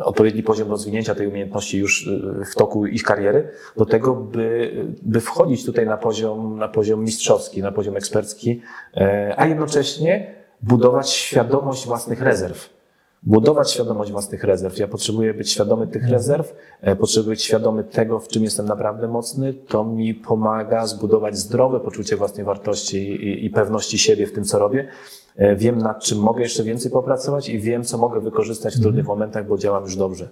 odpowiedni 0.00 0.42
poziom 0.42 0.70
rozwinięcia 0.70 1.14
tej 1.14 1.26
umiejętności 1.26 1.78
już 1.78 2.08
e, 2.08 2.44
w 2.44 2.54
toku 2.54 2.86
ich 2.86 3.02
kariery, 3.02 3.48
do 3.76 3.86
tego, 3.86 4.14
by, 4.14 4.72
by 5.02 5.20
wchodzić 5.20 5.66
tutaj 5.66 5.86
na 5.86 5.96
poziom, 5.96 6.58
na 6.58 6.68
poziom 6.68 7.04
mistrzowski, 7.04 7.62
na 7.62 7.72
poziom 7.72 7.96
ekspercki, 7.96 8.62
e, 8.96 9.34
a 9.36 9.46
jednocześnie 9.46 10.34
budować 10.62 11.10
świadomość 11.10 11.86
własnych 11.86 12.20
rezerw 12.20 12.77
budować 13.22 13.70
świadomość 13.70 14.12
własnych 14.12 14.44
rezerw. 14.44 14.78
Ja 14.78 14.88
potrzebuję 14.88 15.34
być 15.34 15.50
świadomy 15.50 15.86
tych 15.86 16.08
rezerw, 16.08 16.54
e, 16.80 16.96
potrzebuję 16.96 17.30
być 17.30 17.42
świadomy 17.42 17.84
tego, 17.84 18.18
w 18.18 18.28
czym 18.28 18.44
jestem 18.44 18.66
naprawdę 18.66 19.08
mocny. 19.08 19.54
To 19.54 19.84
mi 19.84 20.14
pomaga 20.14 20.86
zbudować 20.86 21.38
zdrowe 21.38 21.80
poczucie 21.80 22.16
własnej 22.16 22.46
wartości 22.46 23.44
i, 23.46 23.50
pewności 23.50 23.98
siebie 23.98 24.26
w 24.26 24.32
tym, 24.32 24.44
co 24.44 24.58
robię. 24.58 24.88
E, 25.36 25.56
Wiem, 25.56 25.78
nad 25.78 26.02
czym 26.02 26.18
mogę 26.18 26.42
jeszcze 26.42 26.62
więcej 26.62 26.90
popracować 26.90 27.48
i 27.48 27.58
wiem, 27.58 27.84
co 27.84 27.98
mogę 27.98 28.20
wykorzystać 28.20 28.76
w 28.76 28.80
trudnych 28.80 29.06
momentach, 29.06 29.46
bo 29.46 29.58
działam 29.58 29.82
już 29.82 29.96
dobrze. 29.96 30.28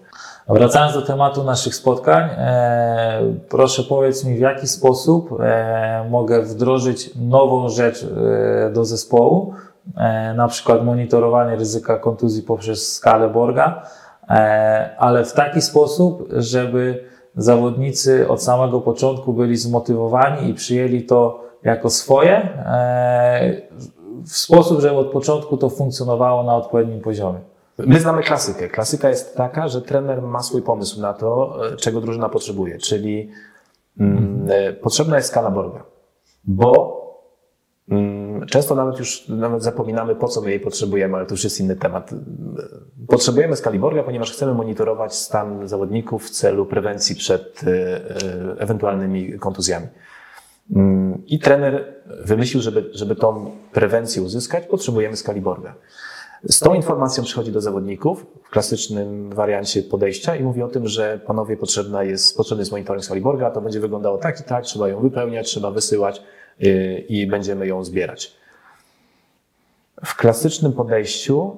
Wracając 0.49 0.95
do 0.95 1.03
tematu 1.03 1.45
naszych 1.45 1.75
spotkań, 1.75 2.29
e, 2.31 3.35
proszę 3.49 3.83
powiedz 3.83 4.25
mi, 4.25 4.35
w 4.37 4.41
jaki 4.41 4.67
sposób 4.69 5.41
e, 5.41 6.07
mogę 6.11 6.43
wdrożyć 6.43 7.11
nową 7.17 7.69
rzecz 7.69 8.05
e, 8.05 8.71
do 8.75 8.85
zespołu, 8.85 9.55
na 10.37 10.49
przykład 10.49 10.85
monitorowanie 10.85 11.57
ryzyka 11.57 11.99
kontuzji 11.99 12.43
poprzez 12.43 12.93
skalę 12.95 13.29
Borga, 13.29 13.83
e, 14.29 14.97
ale 14.99 15.25
w 15.25 15.33
taki 15.33 15.61
sposób, 15.61 16.29
żeby 16.33 17.05
zawodnicy 17.37 18.29
od 18.29 18.43
samego 18.43 18.81
początku 18.81 19.33
byli 19.33 19.57
zmotywowani 19.57 20.51
i 20.51 20.55
przyjęli 20.55 21.03
to 21.03 21.41
jako 21.63 21.91
swoje 21.91 22.37
e, 22.37 23.63
w 24.27 24.37
sposób, 24.37 24.81
żeby 24.81 24.97
od 24.97 25.11
początku 25.11 25.57
to 25.57 25.71
funkcjonowało 25.71 26.43
na 26.43 26.57
odpowiednim 26.57 27.01
poziomie. 27.01 27.39
My 27.79 28.01
znamy 28.01 28.23
klasykę. 28.23 28.69
Klasyka 28.69 29.09
jest 29.09 29.37
taka, 29.37 29.69
że 29.69 29.83
trener 29.83 30.23
ma 30.23 30.43
swój 30.43 30.63
pomysł 30.63 31.01
na 31.01 31.15
to, 31.15 31.59
e, 31.73 31.77
czego 31.77 32.01
drużyna 32.01 32.29
potrzebuje, 32.29 32.79
czyli 32.79 33.31
mm, 34.01 34.49
e, 34.51 34.73
potrzebna 34.73 35.17
jest 35.17 35.29
skala 35.29 35.51
Borga, 35.51 35.83
bo 36.45 37.03
mm, 37.89 38.26
często 38.47 38.75
nawet 38.75 38.99
już 38.99 39.29
nawet 39.29 39.63
zapominamy, 39.63 40.15
po 40.15 40.29
co 40.29 40.41
my 40.41 40.51
jej 40.51 40.61
potrzebujemy, 40.61 41.17
ale 41.17 41.27
to 41.27 41.35
już 41.35 41.45
jest 41.45 41.61
inny 41.61 41.77
temat. 41.77 42.11
Potrzebujemy 43.09 43.57
skali 43.57 43.79
Borga, 43.79 44.03
ponieważ 44.03 44.33
chcemy 44.33 44.55
monitorować 44.55 45.15
stan 45.15 45.69
zawodników 45.69 46.27
w 46.27 46.31
celu 46.31 46.67
prewencji 46.67 47.17
przed 47.17 47.65
e, 47.65 47.71
e, 47.71 48.61
ewentualnymi 48.61 49.39
kontuzjami. 49.39 49.87
Mm, 50.77 51.23
I 51.27 51.39
trener 51.39 51.95
wymyślił, 52.25 52.63
żeby, 52.63 52.91
żeby 52.93 53.17
tą 53.17 53.51
prewencję 53.73 54.23
uzyskać, 54.23 54.67
potrzebujemy 54.67 55.17
skali 55.17 55.41
Borga. 55.41 55.75
Z 56.49 56.59
tą 56.59 56.75
informacją 56.75 57.25
przychodzi 57.25 57.53
do 57.53 57.61
zawodników 57.61 58.27
w 58.45 58.51
klasycznym 58.51 59.31
wariancie 59.31 59.83
podejścia 59.83 60.37
i 60.37 60.43
mówi 60.43 60.63
o 60.63 60.69
tym, 60.69 60.89
że 60.89 61.21
panowie 61.27 61.57
potrzebna 61.57 62.05
jest, 62.05 62.37
potrzebny 62.37 62.63
jest 62.63 62.73
monitoring 62.73 63.05
skali 63.05 63.21
Borga, 63.21 63.51
to 63.51 63.61
będzie 63.61 63.81
wyglądało 63.81 64.19
tak 64.19 64.41
i 64.41 64.45
tak, 64.45 64.65
trzeba 64.65 64.89
ją 64.89 65.01
wypełniać, 65.01 65.47
trzeba 65.47 65.71
wysyłać 65.71 66.23
i 67.09 67.27
będziemy 67.27 67.67
ją 67.67 67.85
zbierać. 67.85 68.37
W 70.05 70.17
klasycznym 70.17 70.73
podejściu 70.73 71.57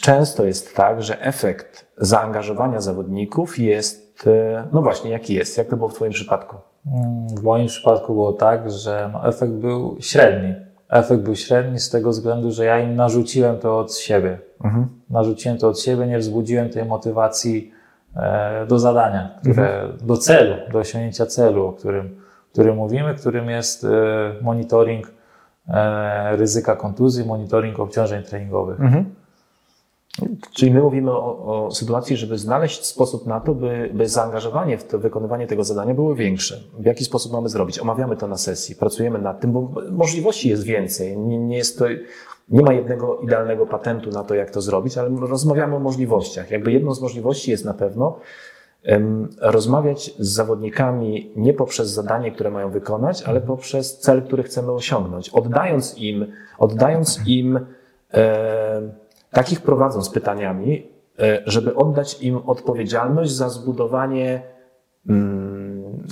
często 0.00 0.44
jest 0.44 0.76
tak, 0.76 1.02
że 1.02 1.20
efekt 1.22 1.86
zaangażowania 1.96 2.80
zawodników 2.80 3.58
jest, 3.58 4.26
yy, 4.26 4.32
no 4.72 4.82
właśnie, 4.82 5.10
jaki 5.10 5.34
jest, 5.34 5.58
jak 5.58 5.68
to 5.68 5.76
było 5.76 5.88
w 5.88 5.94
Twoim 5.94 6.12
przypadku? 6.12 6.56
Mm, 6.86 7.28
W 7.28 7.42
moim 7.42 7.66
przypadku 7.66 8.12
było 8.14 8.32
tak, 8.32 8.70
że 8.70 9.10
no 9.12 9.28
efekt 9.28 9.52
był 9.52 9.96
średni. 10.00 10.54
Efekt 10.88 11.22
był 11.22 11.36
średni 11.36 11.78
z 11.80 11.90
tego 11.90 12.10
względu, 12.10 12.50
że 12.50 12.64
ja 12.64 12.80
im 12.80 12.96
narzuciłem 12.96 13.58
to 13.58 13.78
od 13.78 13.96
siebie. 13.96 14.38
Narzuciłem 15.10 15.58
to 15.58 15.68
od 15.68 15.80
siebie, 15.80 16.06
nie 16.06 16.18
wzbudziłem 16.18 16.70
tej 16.70 16.84
motywacji 16.84 17.72
e, 18.16 18.66
do 18.66 18.78
zadania, 18.78 19.38
które, 19.42 19.88
do 20.02 20.16
celu, 20.16 20.54
do 20.72 20.78
osiągnięcia 20.78 21.26
celu, 21.26 21.66
o 21.66 21.72
którym, 21.72 22.20
którym 22.52 22.76
mówimy, 22.76 23.14
którym 23.14 23.50
jest 23.50 23.84
e, 23.84 23.88
monitoring 24.42 25.12
e, 25.68 26.36
ryzyka 26.36 26.76
kontuzji, 26.76 27.24
monitoring 27.24 27.80
obciążeń 27.80 28.22
treningowych. 28.22 28.80
Czyli 30.52 30.72
my 30.72 30.80
mówimy 30.80 31.10
o, 31.10 31.66
o 31.66 31.70
sytuacji, 31.70 32.16
żeby 32.16 32.38
znaleźć 32.38 32.84
sposób 32.84 33.26
na 33.26 33.40
to, 33.40 33.54
by, 33.54 33.90
by 33.94 34.08
zaangażowanie 34.08 34.78
w 34.78 34.84
to 34.84 34.98
wykonywanie 34.98 35.46
tego 35.46 35.64
zadania 35.64 35.94
było 35.94 36.14
większe. 36.14 36.60
W 36.78 36.84
jaki 36.84 37.04
sposób 37.04 37.32
mamy 37.32 37.48
zrobić? 37.48 37.78
Omawiamy 37.78 38.16
to 38.16 38.28
na 38.28 38.36
sesji, 38.36 38.76
pracujemy 38.76 39.18
nad 39.18 39.40
tym, 39.40 39.52
bo 39.52 39.72
możliwości 39.90 40.48
jest 40.48 40.62
więcej. 40.62 41.18
Nie, 41.18 41.38
nie 41.38 41.56
jest 41.56 41.78
to, 41.78 41.84
nie 42.48 42.62
ma 42.62 42.72
jednego 42.72 43.18
idealnego 43.18 43.66
patentu 43.66 44.10
na 44.10 44.24
to, 44.24 44.34
jak 44.34 44.50
to 44.50 44.60
zrobić, 44.60 44.98
ale 44.98 45.10
rozmawiamy 45.20 45.76
o 45.76 45.78
możliwościach. 45.78 46.50
Jakby 46.50 46.72
jedną 46.72 46.94
z 46.94 47.00
możliwości 47.00 47.50
jest 47.50 47.64
na 47.64 47.74
pewno 47.74 48.18
rozmawiać 49.40 50.10
z 50.18 50.28
zawodnikami 50.28 51.32
nie 51.36 51.54
poprzez 51.54 51.90
zadanie, 51.90 52.32
które 52.32 52.50
mają 52.50 52.70
wykonać, 52.70 53.22
ale 53.22 53.40
poprzez 53.40 53.98
cel, 53.98 54.22
który 54.22 54.42
chcemy 54.42 54.72
osiągnąć. 54.72 55.28
Oddając 55.28 55.98
im, 55.98 56.26
oddając 56.58 57.26
im 57.26 57.60
e, 58.14 58.80
takich 59.30 59.60
prowadząc 59.60 60.10
pytaniami, 60.10 60.86
e, 61.18 61.42
żeby 61.46 61.74
oddać 61.74 62.22
im 62.22 62.36
odpowiedzialność 62.36 63.32
za 63.32 63.48
zbudowanie 63.48 64.42
mm, 65.08 66.04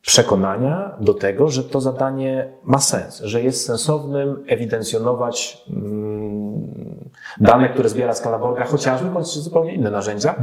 przekonania 0.00 0.96
do 1.00 1.14
tego, 1.14 1.48
że 1.48 1.64
to 1.64 1.80
zadanie 1.80 2.52
ma 2.64 2.78
sens, 2.78 3.20
że 3.20 3.42
jest 3.42 3.66
sensownym 3.66 4.44
ewidencjonować 4.46 5.64
mm, 5.70 7.10
dane, 7.40 7.68
które 7.68 7.88
zbiera 7.88 8.14
skala 8.14 8.38
Borga, 8.38 8.64
chociażby, 8.64 9.10
bądź 9.10 9.26
zupełnie 9.26 9.74
inne 9.74 9.90
narzędzia, 9.90 10.34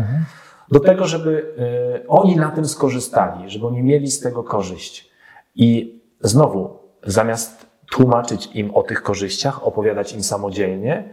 do 0.71 0.79
tego, 0.79 1.05
żeby 1.05 1.55
e, 2.03 2.07
oni 2.07 2.35
na 2.35 2.51
tym 2.51 2.65
skorzystali, 2.65 3.49
żeby 3.49 3.67
oni 3.67 3.83
mieli 3.83 4.11
z 4.11 4.19
tego 4.19 4.43
korzyść. 4.43 5.09
I 5.55 5.99
znowu, 6.21 6.69
zamiast 7.03 7.65
tłumaczyć 7.91 8.49
im 8.53 8.75
o 8.75 8.83
tych 8.83 9.03
korzyściach, 9.03 9.67
opowiadać 9.67 10.13
im 10.13 10.23
samodzielnie, 10.23 11.09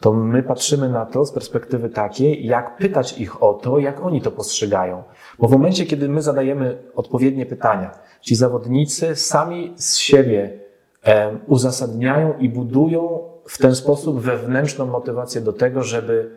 to 0.00 0.12
my 0.12 0.42
patrzymy 0.42 0.88
na 0.88 1.06
to 1.06 1.26
z 1.26 1.32
perspektywy 1.32 1.88
takiej, 1.88 2.46
jak 2.46 2.76
pytać 2.76 3.18
ich 3.18 3.42
o 3.42 3.54
to, 3.54 3.78
jak 3.78 4.02
oni 4.02 4.22
to 4.22 4.30
postrzegają. 4.30 5.02
Bo 5.38 5.48
w 5.48 5.52
momencie, 5.52 5.86
kiedy 5.86 6.08
my 6.08 6.22
zadajemy 6.22 6.78
odpowiednie 6.94 7.46
pytania, 7.46 7.90
ci 8.20 8.34
zawodnicy 8.34 9.16
sami 9.16 9.72
z 9.76 9.96
siebie 9.96 10.58
em, 11.02 11.38
uzasadniają 11.46 12.38
i 12.38 12.48
budują 12.48 13.20
w 13.48 13.58
ten 13.58 13.74
sposób 13.74 14.20
wewnętrzną 14.20 14.86
motywację 14.86 15.40
do 15.40 15.52
tego, 15.52 15.82
żeby 15.82 16.30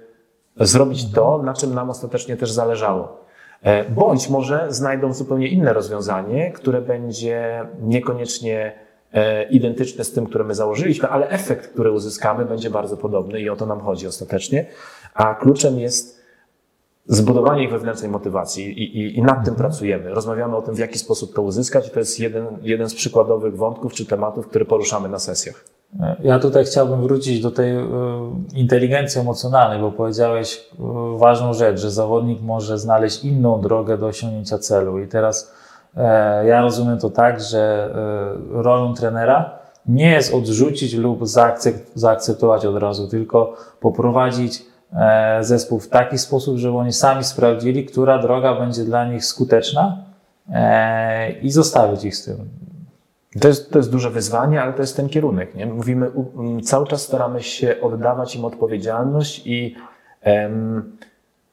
zrobić 0.60 1.12
to, 1.12 1.42
na 1.44 1.54
czym 1.54 1.74
nam 1.74 1.90
ostatecznie 1.90 2.38
też 2.38 2.52
zależało. 2.52 3.26
E, 3.62 3.90
Bądź 3.90 4.30
może 4.30 4.66
znajdą 4.70 5.14
zupełnie 5.14 5.48
inne 5.48 5.74
rozwiązanie, 5.74 6.52
które 6.52 6.82
będzie 6.82 7.68
niekoniecznie 7.82 8.74
e, 9.14 9.44
identyczne 9.44 10.04
z 10.04 10.12
tym, 10.12 10.26
które 10.26 10.44
my 10.44 10.56
założyliśmy, 10.56 11.10
ale 11.10 11.30
efekt, 11.30 11.68
który 11.74 11.92
uzyskamy, 11.92 12.46
będzie 12.46 12.70
bardzo 12.70 12.98
podobny 12.98 13.42
i 13.42 13.50
o 13.50 13.56
to 13.56 13.66
nam 13.66 13.80
chodzi 13.80 14.08
ostatecznie. 14.08 14.66
A 15.14 15.36
kluczem 15.36 15.80
jest 15.80 16.26
zbudowanie 17.08 17.64
ich 17.64 17.72
wewnętrznej 17.72 18.12
motywacji 18.12 18.84
i, 18.84 19.00
i, 19.00 19.18
i 19.18 19.22
nad 19.22 19.46
tym 19.46 19.56
pracujemy. 19.56 20.14
Rozmawiamy 20.14 20.56
o 20.56 20.62
tym, 20.62 20.76
w 20.76 20.80
jaki 20.80 21.00
sposób 21.00 21.36
to 21.36 21.42
uzyskać 21.42 21.88
i 21.88 21.92
to 21.92 22.00
jest 22.00 22.20
jeden, 22.20 22.48
jeden 22.62 22.90
z 22.90 22.96
przykładowych 22.96 23.58
wątków 23.58 23.94
czy 23.94 24.06
tematów, 24.06 24.48
które 24.48 24.66
poruszamy 24.66 25.10
na 25.10 25.20
sesjach. 25.20 25.75
Ja 26.24 26.40
tutaj 26.40 26.66
chciałbym 26.66 27.02
wrócić 27.02 27.42
do 27.42 27.52
tej 27.52 27.76
e, 27.76 27.86
inteligencji 28.54 29.22
emocjonalnej, 29.22 29.80
bo 29.80 29.92
powiedziałeś 29.92 30.58
e, 30.58 31.18
ważną 31.18 31.54
rzecz, 31.54 31.80
że 31.80 31.92
zawodnik 31.92 32.42
może 32.42 32.80
znaleźć 32.80 33.24
inną 33.24 33.62
drogę 33.62 33.98
do 33.98 34.06
osiągnięcia 34.06 34.58
celu. 34.58 35.00
I 35.00 35.08
teraz 35.08 35.54
e, 35.98 36.46
ja 36.46 36.62
rozumiem 36.62 37.00
to 37.00 37.10
tak, 37.10 37.42
że 37.42 37.94
rolą 38.52 38.94
trenera 38.94 39.60
nie 39.86 40.12
jest 40.12 40.34
odrzucić 40.34 40.94
lub 40.94 41.22
zaakcep- 41.22 41.80
zaakceptować 41.96 42.66
od 42.66 42.78
razu, 42.78 43.08
tylko 43.08 43.54
poprowadzić 43.80 44.66
zespół 45.42 45.80
w 45.80 45.90
taki 45.90 46.18
sposób, 46.18 46.58
żeby 46.58 46.78
oni 46.78 46.94
sami 46.94 47.24
sprawdzili, 47.24 47.86
która 47.86 48.22
droga 48.22 48.60
będzie 48.60 48.84
dla 48.84 49.06
nich 49.06 49.26
skuteczna 49.26 49.98
i 51.42 51.52
zostawić 51.52 52.04
ich 52.04 52.16
z 52.16 52.26
tym. 52.26 52.65
To 53.42 53.48
jest, 53.48 53.72
to 53.72 53.80
jest 53.80 53.92
duże 53.92 54.10
wyzwanie, 54.10 54.62
ale 54.62 54.74
to 54.74 54.82
jest 54.82 54.96
ten 54.96 55.10
kierunek. 55.10 55.56
Nie? 55.56 55.66
Mówimy, 55.66 56.12
cały 56.64 56.88
czas 56.88 57.02
staramy 57.02 57.44
się 57.44 57.76
oddawać 57.82 58.36
im 58.36 58.46
odpowiedzialność 58.46 59.42
i 59.46 59.76
em, 60.22 60.98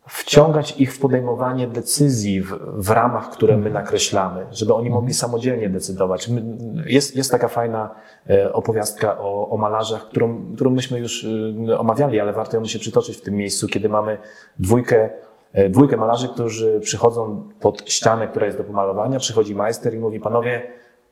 wciągać 0.08 0.80
ich 0.80 0.94
w 0.94 1.00
podejmowanie 1.00 1.66
decyzji 1.66 2.42
w, 2.42 2.58
w 2.74 2.90
ramach, 2.90 3.30
które 3.30 3.56
my 3.56 3.70
nakreślamy, 3.70 4.46
żeby 4.50 4.74
oni 4.74 4.90
mogli 4.90 5.14
samodzielnie 5.14 5.68
decydować. 5.68 6.28
My, 6.28 6.42
jest, 6.86 7.16
jest 7.16 7.30
taka 7.30 7.48
fajna 7.48 7.94
e, 8.30 8.52
opowiastka 8.52 9.18
o, 9.18 9.48
o 9.50 9.56
malarzach, 9.56 10.08
którą, 10.08 10.54
którą 10.54 10.70
myśmy 10.70 10.98
już 10.98 11.26
e, 11.68 11.78
omawiali, 11.78 12.20
ale 12.20 12.32
warto 12.32 12.56
ją 12.56 12.64
się 12.64 12.78
przytoczyć 12.78 13.16
w 13.16 13.22
tym 13.22 13.34
miejscu, 13.34 13.68
kiedy 13.68 13.88
mamy 13.88 14.18
dwójkę 14.58 15.10
e, 15.52 15.68
Dwójkę 15.68 15.96
malarzy, 15.96 16.28
którzy 16.28 16.80
przychodzą 16.80 17.48
pod 17.60 17.90
ścianę, 17.90 18.28
która 18.28 18.46
jest 18.46 18.58
do 18.58 18.64
pomalowania, 18.64 19.18
przychodzi 19.18 19.54
majster 19.54 19.94
i 19.94 19.98
mówi, 19.98 20.20
panowie, 20.20 20.62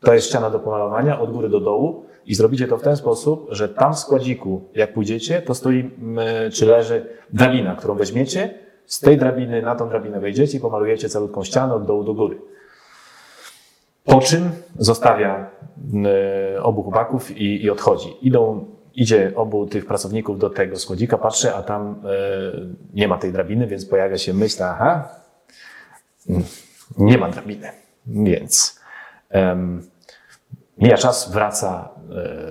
to 0.01 0.15
jest 0.15 0.27
ściana 0.27 0.51
do 0.51 0.59
pomalowania 0.59 1.21
od 1.21 1.33
góry 1.33 1.49
do 1.49 1.61
dołu 1.61 2.05
i 2.27 2.35
zrobicie 2.35 2.67
to 2.67 2.79
w 2.79 2.83
ten 2.83 2.97
sposób, 2.97 3.47
że 3.51 3.69
tam 3.69 3.95
w 3.95 3.99
składziku, 3.99 4.69
jak 4.75 4.93
pójdziecie, 4.93 5.43
to 5.43 5.55
stoi 5.55 5.91
mm, 5.99 6.51
czy 6.53 6.67
leży 6.67 7.07
drabina, 7.33 7.77
którą 7.77 7.95
weźmiecie, 7.95 8.55
z 8.87 9.01
tej 9.01 9.19
drabiny 9.19 9.63
na 9.63 9.77
tą 9.77 9.89
drabinę 9.89 10.21
wejdziecie 10.21 10.59
i 10.59 10.61
pomalujecie 10.61 11.09
calutką 11.09 11.45
ścianę 11.45 11.75
od 11.75 11.87
dołu 11.87 12.05
do 12.05 12.15
góry. 12.15 12.39
Po 14.05 14.21
czym 14.21 14.51
zostawia 14.79 15.51
mm, 15.93 16.07
obu 16.63 16.83
chłopaków 16.83 17.31
i, 17.31 17.65
i 17.65 17.71
odchodzi. 17.71 18.09
Idą, 18.23 18.67
idzie 18.95 19.33
obu 19.37 19.67
tych 19.67 19.87
pracowników 19.87 20.39
do 20.39 20.51
tego 20.51 20.77
składzika, 20.77 21.19
patrzę, 21.19 21.55
a 21.55 21.63
tam 21.63 22.03
e, 22.05 22.13
nie 22.95 23.09
ma 23.09 23.19
tej 23.19 23.33
drabiny, 23.33 23.67
więc 23.67 23.87
pojawia 23.87 24.19
się 24.19 24.35
myśl, 24.35 24.63
aha, 24.63 25.09
mm, 26.29 26.43
nie 26.99 27.19
ma 27.19 27.29
drabiny, 27.29 27.71
więc 28.07 28.81
mija 30.81 30.97
czas, 30.97 31.33
wraca 31.33 31.88
e, 32.16 32.51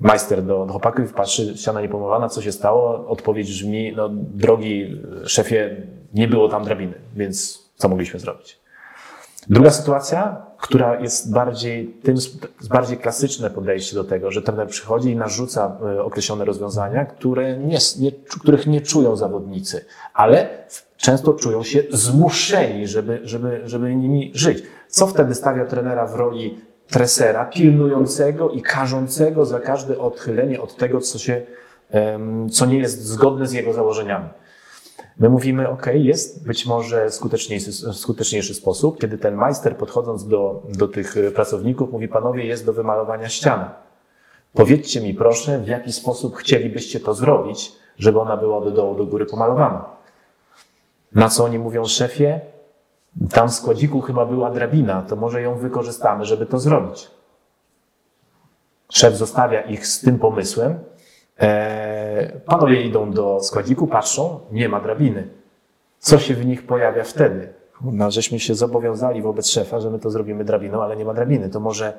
majster 0.00 0.42
do, 0.42 0.66
do 0.66 0.72
chłopaków, 0.72 1.12
patrzy, 1.12 1.56
ściana 1.56 1.80
niepomalowana, 1.80 2.28
co 2.28 2.42
się 2.42 2.52
stało? 2.52 3.08
Odpowiedź 3.08 3.48
brzmi, 3.48 3.92
no 3.96 4.08
drogi 4.12 5.02
szefie, 5.24 5.86
nie 6.14 6.28
było 6.28 6.48
tam 6.48 6.64
drabiny, 6.64 6.94
więc 7.16 7.62
co 7.76 7.88
mogliśmy 7.88 8.20
zrobić? 8.20 8.60
Druga 9.50 9.70
sytuacja, 9.70 10.46
która 10.58 11.00
jest 11.00 11.32
bardziej, 11.32 11.86
tym 12.02 12.16
bardziej 12.70 12.98
klasyczne 12.98 13.50
podejście 13.50 13.94
do 13.94 14.04
tego, 14.04 14.30
że 14.30 14.42
trener 14.42 14.68
przychodzi 14.68 15.10
i 15.10 15.16
narzuca 15.16 15.78
e, 15.96 16.02
określone 16.02 16.44
rozwiązania, 16.44 17.04
które 17.04 17.58
nie, 17.58 17.78
nie, 18.00 18.12
których 18.12 18.66
nie 18.66 18.80
czują 18.80 19.16
zawodnicy, 19.16 19.84
ale 20.14 20.48
często 20.96 21.32
czują 21.32 21.62
się 21.62 21.82
zmuszeni, 21.90 22.86
żeby, 22.86 23.20
żeby, 23.24 23.60
żeby 23.64 23.94
nimi 23.94 24.32
żyć. 24.34 24.62
Co 24.88 25.06
wtedy 25.06 25.34
stawia 25.34 25.64
trenera 25.64 26.06
w 26.06 26.14
roli 26.14 26.58
tresera, 26.90 27.44
pilnującego 27.44 28.50
i 28.50 28.62
karzącego 28.62 29.46
za 29.46 29.60
każde 29.60 29.98
odchylenie 29.98 30.60
od 30.60 30.76
tego, 30.76 31.00
co, 31.00 31.18
się, 31.18 31.42
co 32.52 32.66
nie 32.66 32.78
jest 32.78 33.04
zgodne 33.04 33.46
z 33.46 33.52
jego 33.52 33.72
założeniami. 33.72 34.28
My 35.18 35.28
mówimy, 35.28 35.68
ok, 35.68 35.86
jest 35.94 36.46
być 36.46 36.66
może 36.66 37.10
skuteczniejszy, 37.10 37.72
skuteczniejszy 37.92 38.54
sposób, 38.54 39.00
kiedy 39.00 39.18
ten 39.18 39.34
majster 39.34 39.76
podchodząc 39.76 40.28
do, 40.28 40.62
do 40.68 40.88
tych 40.88 41.14
pracowników 41.34 41.92
mówi, 41.92 42.08
panowie, 42.08 42.44
jest 42.44 42.66
do 42.66 42.72
wymalowania 42.72 43.28
ściana. 43.28 43.74
Powiedzcie 44.52 45.00
mi 45.00 45.14
proszę, 45.14 45.58
w 45.58 45.68
jaki 45.68 45.92
sposób 45.92 46.36
chcielibyście 46.36 47.00
to 47.00 47.14
zrobić, 47.14 47.72
żeby 47.98 48.20
ona 48.20 48.36
była 48.36 48.56
od 48.56 48.74
dołu 48.74 48.94
do 48.94 49.06
góry 49.06 49.26
pomalowana. 49.26 49.84
Na 51.14 51.28
co 51.28 51.44
oni 51.44 51.58
mówią, 51.58 51.84
szefie, 51.84 52.40
tam 53.30 53.48
w 53.48 53.54
składziku 53.54 54.00
chyba 54.00 54.26
była 54.26 54.50
drabina, 54.50 55.02
to 55.02 55.16
może 55.16 55.42
ją 55.42 55.54
wykorzystamy, 55.54 56.24
żeby 56.24 56.46
to 56.46 56.58
zrobić. 56.58 57.10
Szef 58.92 59.16
zostawia 59.16 59.60
ich 59.60 59.86
z 59.86 60.00
tym 60.00 60.18
pomysłem. 60.18 60.78
Eee, 61.38 62.40
panowie 62.46 62.82
idą 62.82 63.10
do 63.10 63.40
składziku, 63.40 63.86
patrzą, 63.86 64.40
nie 64.52 64.68
ma 64.68 64.80
drabiny. 64.80 65.28
Co 65.98 66.18
się 66.18 66.34
w 66.34 66.46
nich 66.46 66.66
pojawia 66.66 67.04
wtedy? 67.04 67.52
No, 67.82 68.10
żeśmy 68.10 68.40
się 68.40 68.54
zobowiązali 68.54 69.22
wobec 69.22 69.48
szefa, 69.48 69.80
że 69.80 69.90
my 69.90 69.98
to 69.98 70.10
zrobimy 70.10 70.44
drabiną, 70.44 70.82
ale 70.82 70.96
nie 70.96 71.04
ma 71.04 71.14
drabiny. 71.14 71.50
To 71.50 71.60
może, 71.60 71.92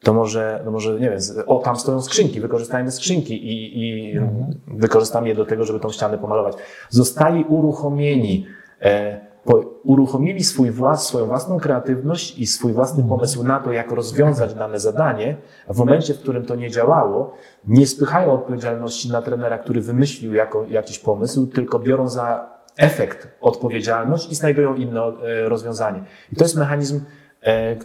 to 0.00 0.14
może, 0.14 0.62
no 0.64 0.70
może 0.70 1.00
nie 1.00 1.10
wiem, 1.10 1.18
o 1.46 1.58
tam 1.58 1.76
stoją 1.76 2.02
skrzynki, 2.02 2.40
wykorzystajmy 2.40 2.90
skrzynki 2.90 3.46
i, 3.46 3.80
i 3.82 4.20
wykorzystamy 4.66 5.28
je 5.28 5.34
do 5.34 5.46
tego, 5.46 5.64
żeby 5.64 5.80
tą 5.80 5.90
ścianę 5.90 6.18
pomalować. 6.18 6.56
Zostali 6.90 7.44
uruchomieni, 7.44 8.46
e, 8.82 9.20
po, 9.20 9.33
uruchomili 9.82 10.44
swój 10.44 10.70
włas, 10.70 11.06
swoją 11.06 11.26
własną 11.26 11.60
kreatywność 11.60 12.38
i 12.38 12.46
swój 12.46 12.72
własny 12.72 13.04
pomysł 13.04 13.44
na 13.44 13.60
to, 13.60 13.72
jak 13.72 13.92
rozwiązać 13.92 14.54
dane 14.54 14.80
zadanie, 14.80 15.36
a 15.68 15.72
w 15.72 15.76
momencie, 15.76 16.14
w 16.14 16.18
którym 16.18 16.44
to 16.44 16.54
nie 16.54 16.70
działało, 16.70 17.34
nie 17.66 17.86
spychają 17.86 18.32
odpowiedzialności 18.32 19.10
na 19.10 19.22
trenera, 19.22 19.58
który 19.58 19.80
wymyślił 19.80 20.34
jako, 20.34 20.64
jakiś 20.68 20.98
pomysł, 20.98 21.46
tylko 21.46 21.78
biorą 21.78 22.08
za 22.08 22.54
efekt 22.76 23.28
odpowiedzialność 23.40 24.32
i 24.32 24.34
znajdują 24.34 24.74
inne 24.74 25.00
e, 25.00 25.48
rozwiązanie. 25.48 26.04
I 26.32 26.36
to 26.36 26.44
jest 26.44 26.56
mechanizm, 26.56 27.00
e, 27.42 27.76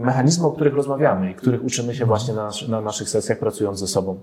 mechanizmy, 0.00 0.46
o 0.46 0.52
których 0.52 0.74
rozmawiamy 0.74 1.30
i 1.30 1.34
których 1.34 1.64
uczymy 1.64 1.94
się 1.94 2.04
właśnie 2.04 2.34
na, 2.34 2.50
na 2.68 2.80
naszych 2.80 3.08
sesjach 3.08 3.38
pracując 3.38 3.78
ze 3.78 3.86
sobą. 3.86 4.20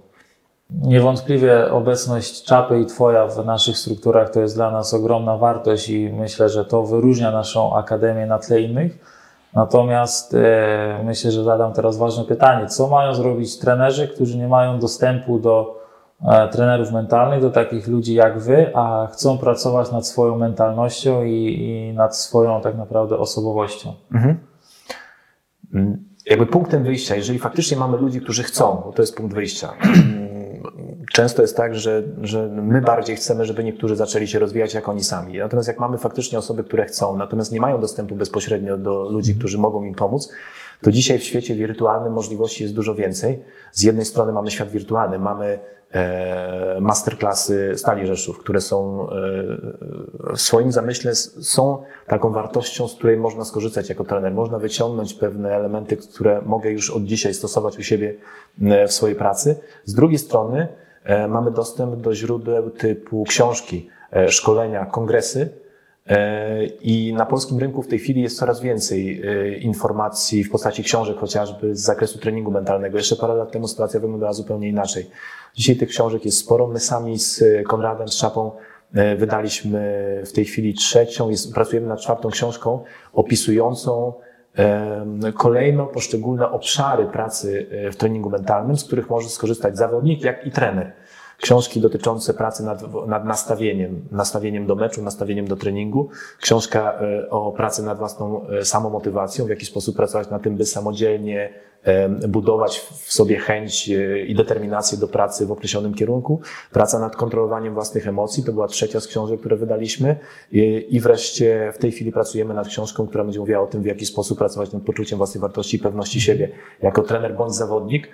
Niewątpliwie 0.82 1.72
obecność 1.72 2.44
czapy 2.44 2.80
i 2.80 2.86
Twoja 2.86 3.28
w 3.28 3.46
naszych 3.46 3.78
strukturach 3.78 4.30
to 4.30 4.40
jest 4.42 4.56
dla 4.56 4.72
nas 4.72 4.94
ogromna 4.94 5.38
wartość 5.38 5.90
i 5.90 6.10
myślę, 6.14 6.50
że 6.50 6.66
to 6.66 6.84
wyróżnia 6.84 7.32
naszą 7.32 7.76
akademię 7.76 8.26
na 8.26 8.40
tle 8.40 8.62
innych. 8.62 8.98
Natomiast 9.54 10.34
e, 10.34 11.00
myślę, 11.04 11.32
że 11.32 11.44
zadam 11.44 11.74
teraz 11.74 11.98
ważne 11.98 12.24
pytanie. 12.26 12.68
Co 12.68 12.88
mają 12.88 13.14
zrobić 13.14 13.60
trenerzy, 13.60 14.08
którzy 14.08 14.38
nie 14.38 14.48
mają 14.48 14.80
dostępu 14.80 15.40
do 15.40 15.82
e, 16.28 16.48
trenerów 16.48 16.92
mentalnych, 16.92 17.42
do 17.42 17.50
takich 17.50 17.88
ludzi 17.88 18.14
jak 18.14 18.40
Wy, 18.40 18.72
a 18.76 19.08
chcą 19.12 19.38
pracować 19.38 19.92
nad 19.92 20.08
swoją 20.08 20.38
mentalnością 20.38 21.24
i, 21.24 21.60
i 21.60 21.94
nad 21.94 22.18
swoją 22.18 22.62
tak 22.62 22.78
naprawdę 22.78 23.18
osobowością? 23.18 23.94
Mm, 25.74 26.04
Jakby 26.26 26.46
punktem 26.46 26.84
wyjścia, 26.84 27.16
jeżeli 27.16 27.40
faktycznie 27.40 27.78
mamy 27.78 27.98
ludzi, 27.98 28.22
którzy 28.22 28.44
chcą, 28.44 28.92
to 28.96 29.02
jest 29.02 29.18
punkt 29.18 29.36
wyjścia. 29.36 29.74
Często 31.13 31.41
jest 31.41 31.58
tak, 31.58 31.76
że, 31.76 32.04
że 32.21 32.47
my 32.47 32.82
bardziej 32.82 33.15
chcemy, 33.15 33.45
żeby 33.45 33.63
niektórzy 33.63 33.95
zaczęli 33.95 34.28
się 34.28 34.39
rozwijać 34.39 34.73
jak 34.73 34.89
oni 34.89 35.04
sami. 35.04 35.38
Natomiast 35.38 35.67
jak 35.67 35.80
mamy 35.80 35.97
faktycznie 35.97 36.38
osoby, 36.38 36.63
które 36.63 36.86
chcą, 36.86 37.17
natomiast 37.17 37.52
nie 37.52 37.62
mają 37.62 37.82
dostępu 37.82 38.15
bezpośrednio 38.15 38.78
do 38.78 39.10
ludzi, 39.10 39.36
którzy 39.36 39.58
mogą 39.58 39.84
im 39.84 39.95
pomóc, 39.95 40.32
to 40.82 40.91
dzisiaj 40.91 41.19
w 41.19 41.23
świecie 41.23 41.56
wirtualnym 41.56 42.13
możliwości 42.13 42.63
jest 42.63 42.76
dużo 42.76 42.95
więcej. 42.95 43.43
Z 43.71 43.84
jednej 43.84 44.06
strony 44.06 44.32
mamy 44.32 44.52
świat 44.52 44.69
wirtualny, 44.69 45.19
mamy 45.19 45.60
e, 45.91 46.78
masterclassy 46.82 47.73
Stali 47.76 48.08
Rzeszów, 48.08 48.39
które 48.39 48.62
są 48.62 49.10
e, 49.10 49.13
w 50.36 50.41
swoim 50.41 50.71
zamyśle 50.71 51.15
są 51.15 51.84
taką 52.08 52.32
wartością, 52.32 52.88
z 52.88 52.95
której 52.95 53.17
można 53.17 53.45
skorzystać 53.45 53.89
jako 53.89 54.04
trener. 54.04 54.34
Można 54.34 54.60
wyciągnąć 54.60 55.13
pewne 55.13 55.56
elementy, 55.56 55.97
które 55.97 56.41
mogę 56.45 56.71
już 56.71 56.91
od 56.91 57.04
dzisiaj 57.04 57.34
stosować 57.34 57.80
u 57.80 57.84
siebie 57.84 58.15
e, 58.62 58.88
w 58.88 58.93
swojej 58.93 59.15
pracy. 59.15 59.56
Z 59.86 59.93
drugiej 59.93 60.19
strony 60.19 60.67
mamy 61.30 61.52
dostęp 61.52 61.96
do 61.96 62.16
źródeł 62.16 62.70
typu 62.70 63.24
książki, 63.24 63.89
e, 64.12 64.32
szkolenia, 64.32 64.86
kongresy, 64.86 65.63
E, 66.08 66.66
I 66.66 67.13
na 67.13 67.26
polskim 67.26 67.60
rynku 67.60 67.82
w 67.82 67.88
tej 67.88 68.00
chwili 68.00 68.22
jest 68.22 68.38
coraz 68.38 68.62
więcej 68.62 69.22
e, 69.26 69.58
informacji 69.58 70.44
w 70.44 70.52
postaci 70.52 70.84
książek 70.84 71.18
chociażby 71.18 71.76
z 71.76 71.80
zakresu 71.80 72.20
treningu 72.20 72.52
mentalnego. 72.52 72.98
Jeszcze 72.98 73.16
parę 73.16 73.34
lat 73.34 73.52
temu 73.52 73.68
sytuacja 73.68 74.00
wyglądała 74.00 74.34
zupełnie 74.34 74.70
inaczej. 74.70 75.10
Dzisiaj 75.56 75.76
tych 75.76 75.89
książek 75.89 76.26
jest 76.26 76.38
sporo. 76.38 76.68
My 76.68 76.80
sami 76.80 77.20
z 77.20 77.44
Konradem, 77.68 78.08
z 78.08 78.13
Szapą 78.13 78.52
e, 78.94 79.16
wydaliśmy 79.16 80.22
w 80.26 80.32
tej 80.32 80.46
chwili 80.46 80.74
trzecią, 80.74 81.30
jest, 81.30 81.54
pracujemy 81.54 81.88
nad 81.88 82.02
czwartą 82.02 82.30
książką 82.30 82.84
opisującą 83.13 84.13
kolejno 85.38 85.86
poszczególne 85.86 86.52
obszary 86.52 87.06
pracy 87.06 87.68
e, 87.72 87.92
w 87.92 87.96
treningu 87.96 88.30
mentalnym, 88.30 88.78
z 88.78 88.84
których 88.84 89.10
może 89.10 89.30
skorzystać 89.30 89.78
zawodnik, 89.78 90.24
jak 90.24 90.46
i 90.46 90.52
trener 90.52 90.94
książki 91.41 91.82
dotyczące 91.82 92.34
pracy 92.34 92.63
nad, 92.63 93.08
nad 93.08 93.26
nastawieniem, 93.26 94.02
nastawieniem 94.12 94.65
do 94.65 94.76
meczu, 94.76 95.04
nastawieniem 95.04 95.48
do 95.48 95.56
treningu, 95.56 96.10
książka 96.41 97.00
e, 97.02 97.30
o 97.30 97.52
pracy 97.52 97.84
nad 97.84 97.98
własną 97.98 98.48
e, 98.48 98.65
samomotywacją, 98.65 99.46
w 99.46 99.50
jaki 99.50 99.65
sposób 99.65 99.96
pracować 99.96 100.30
na 100.30 100.39
tym, 100.39 100.58
by 100.58 100.65
samodzielnie 100.65 101.54
e, 101.84 102.10
budować 102.10 102.80
w 102.80 103.13
sobie 103.13 103.39
chęć 103.39 103.88
i 104.28 104.36
determinację 104.36 104.98
do 104.98 105.08
pracy 105.08 105.46
w 105.46 105.52
określonym 105.52 105.93
kierunku, 105.93 106.41
praca 106.72 107.00
nad 107.00 107.15
kontrolowaniem 107.15 107.74
własnych 107.74 108.08
emocji, 108.08 108.43
to 108.43 108.54
była 108.54 108.67
trzecia 108.67 109.00
z 109.00 109.08
książek, 109.08 109.39
które 109.39 109.56
wydaliśmy. 109.56 110.15
I 110.89 111.00
wreszcie 111.00 111.72
w 111.76 111.78
tej 111.78 111.91
chwili 111.91 112.12
pracujemy 112.12 112.54
nad 112.54 112.67
książką, 112.67 113.08
która 113.08 113.24
będzie 113.24 113.39
mówiła 113.39 113.62
o 113.62 113.67
tym, 113.67 113.82
w 113.82 113.86
jaki 113.86 114.06
sposób 114.06 114.38
pracować 114.38 114.72
nad 114.72 114.84
poczuciem 114.84 115.17
własnej 115.17 115.41
wartości 115.41 115.78
i 115.78 115.80
pewności 115.80 116.22
siebie. 116.22 116.50
Jako 116.82 117.02
trener 117.02 117.36
bądź 117.36 117.56
zawodnik, 117.56 118.10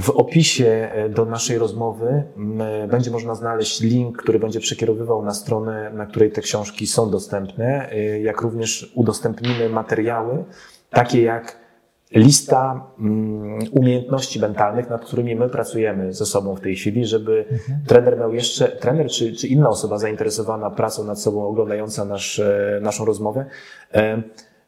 w 0.00 0.10
opisie 0.10 0.90
e, 0.92 1.08
do 1.08 1.24
naszej 1.24 1.58
rozmowy 1.58 2.22
m, 2.36 2.62
będzie 2.88 3.10
można 3.10 3.34
znaleźć 3.34 3.80
link, 3.80 4.16
który 4.22 4.38
będzie 4.38 4.60
przekierowywał 4.60 5.24
na 5.24 5.34
stronę, 5.34 5.90
na 5.94 6.06
której 6.06 6.30
te 6.32 6.40
książki 6.40 6.86
są 6.86 7.10
dostępne, 7.10 7.90
e, 7.92 8.20
jak 8.20 8.40
również 8.40 8.92
udostępnimy 8.94 9.68
materiały, 9.68 10.44
takie 10.90 11.22
jak 11.22 11.68
lista 12.14 12.86
umiejętności 13.72 14.40
mentalnych, 14.40 14.90
nad 14.90 15.04
którymi 15.04 15.36
my 15.36 15.48
pracujemy 15.48 16.12
ze 16.12 16.26
sobą 16.26 16.54
w 16.54 16.60
tej 16.60 16.76
chwili, 16.76 17.06
żeby 17.06 17.44
trener 17.86 18.18
miał 18.18 18.34
jeszcze, 18.34 18.68
trener 18.68 19.06
czy, 19.06 19.32
czy 19.32 19.46
inna 19.46 19.68
osoba 19.68 19.98
zainteresowana 19.98 20.70
pracą 20.70 21.04
nad 21.04 21.20
sobą, 21.20 21.46
oglądająca 21.46 22.04
nasz, 22.04 22.38
e, 22.38 22.80
naszą 22.82 23.04
rozmowę, 23.04 23.46
e, 23.94 24.22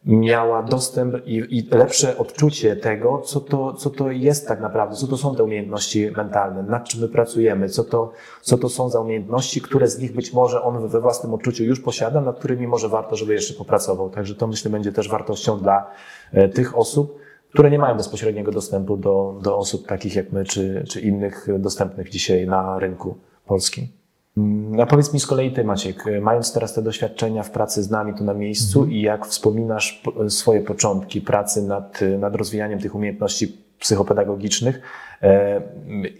miała 0.05 0.63
dostęp 0.63 1.27
i, 1.27 1.59
i 1.59 1.69
lepsze 1.71 2.19
odczucie 2.19 2.77
tego, 2.77 3.19
co 3.19 3.41
to, 3.41 3.73
co 3.73 3.91
to 3.91 4.11
jest 4.11 4.49
tak 4.49 4.61
naprawdę, 4.61 4.97
co 4.97 5.07
to 5.07 5.17
są 5.17 5.37
te 5.37 5.45
umiejętności 5.45 6.11
mentalne, 6.17 6.63
nad 6.63 6.89
czym 6.89 7.01
my 7.01 7.09
pracujemy, 7.09 7.69
co 7.69 7.85
to, 7.85 8.13
co 8.43 8.59
to 8.59 8.69
są 8.69 8.91
za 8.91 9.01
umiejętności, 9.01 9.61
które 9.61 9.89
z 9.89 9.99
nich 9.99 10.13
być 10.13 10.33
może 10.33 10.63
on 10.63 10.89
we 10.89 11.01
własnym 11.01 11.35
odczuciu 11.35 11.65
już 11.65 11.81
posiada, 11.81 12.21
nad 12.21 12.39
którymi 12.39 12.67
może 12.67 12.89
warto, 12.89 13.17
żeby 13.17 13.35
jeszcze 13.35 13.55
popracował. 13.55 14.11
Także 14.11 14.35
to 14.35 14.47
myślę 14.47 14.71
będzie 14.71 14.93
też 14.93 15.09
wartością 15.09 15.59
dla 15.59 15.91
e, 16.33 16.49
tych 16.49 16.79
osób, 16.79 17.19
które 17.53 17.71
nie 17.71 17.79
mają 17.79 17.97
bezpośredniego 17.97 18.53
dostępu 18.53 18.97
do, 18.97 19.39
do 19.43 19.57
osób 19.57 19.87
takich 19.87 20.15
jak 20.17 20.33
my, 20.33 20.45
czy, 20.45 20.85
czy 20.89 21.01
innych 21.01 21.47
dostępnych 21.59 22.09
dzisiaj 22.09 22.47
na 22.47 22.79
rynku 22.79 23.19
polskim. 23.47 24.00
Mm, 24.37 24.81
A 24.81 24.87
powiedz 24.87 25.14
mi 25.14 25.21
z 25.21 25.27
kolei 25.27 25.53
ty, 25.53 25.64
Maciek, 25.64 26.07
e, 26.07 26.21
mając 26.21 26.53
teraz 26.53 26.75
te 26.75 26.83
doświadczenia 26.83 27.43
w 27.43 27.51
pracy 27.51 27.83
z 27.83 27.90
nami 27.90 28.14
tu 28.14 28.25
na 28.25 28.35
miejscu 28.35 28.87
i 28.87 29.01
jak 29.03 29.27
wspominasz 29.27 29.93
po- 30.05 30.31
swoje 30.31 30.61
początki 30.61 31.21
pracy 31.21 31.62
nad, 31.62 32.03
e, 32.03 32.19
nad 32.19 32.37
rozwijaniem 32.37 32.79
tych 32.79 32.95
umiejętności 32.95 33.57
psychopedagogicznych 33.79 34.81
e, 35.23 35.62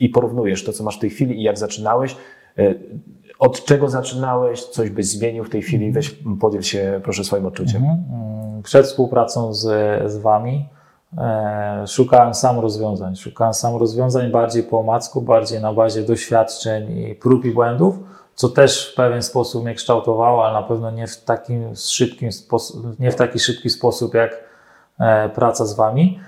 i 0.01 0.09
porównujesz 0.09 0.65
to, 0.65 0.73
co 0.73 0.85
masz 0.85 0.97
w 0.97 1.01
tej 1.01 1.11
chwili 1.11 1.41
i 1.41 1.43
jak 1.43 1.59
zaczynałeś, 1.59 2.17
e, 2.59 2.75
od 3.39 3.65
czego 3.65 3.89
zaczynałeś, 3.89 4.65
coś 4.65 4.91
byś 4.91 5.07
zmienił 5.07 5.45
w 5.45 5.51
tej 5.51 5.63
chwili, 5.63 5.93
weź 5.93 6.17
podziel 6.41 6.63
się 6.63 7.01
proszę 7.05 7.25
swoim 7.25 7.47
odczuciem. 7.47 7.83
Mm, 7.85 8.63
Przed 8.63 8.87
współpracą 8.87 9.55
z, 9.55 9.63
z 10.13 10.17
Wami 10.17 10.69
szukałem 11.87 12.35
sam 12.35 12.59
rozwiązań. 12.59 13.17
Szukałem 13.17 13.55
sam 13.55 13.77
rozwiązań 13.77 14.31
bardziej 14.31 14.63
po 14.63 14.81
omacku, 14.81 15.23
bardziej 15.23 15.61
na 15.61 15.73
bazie 15.73 16.03
doświadczeń 16.03 16.99
i 16.99 17.15
prób 17.15 17.45
i 17.45 17.51
błędów, 17.51 17.99
co 18.35 18.49
też 18.49 18.93
w 18.93 18.95
pewien 18.95 19.23
sposób 19.23 19.65
mnie 19.65 19.75
kształtowało, 19.75 20.45
ale 20.45 20.61
na 20.61 20.63
pewno 20.63 20.91
nie 20.91 21.07
w 21.07 21.25
takim 21.25 21.77
szybkim 21.77 22.31
nie 22.99 23.11
w 23.11 23.17
taki 23.17 23.39
szybki 23.39 23.71
sposób 23.71 24.15
jak 24.15 24.45
e, 25.01 25.29
praca 25.29 25.65
z 25.65 25.75
Wami. 25.75 26.21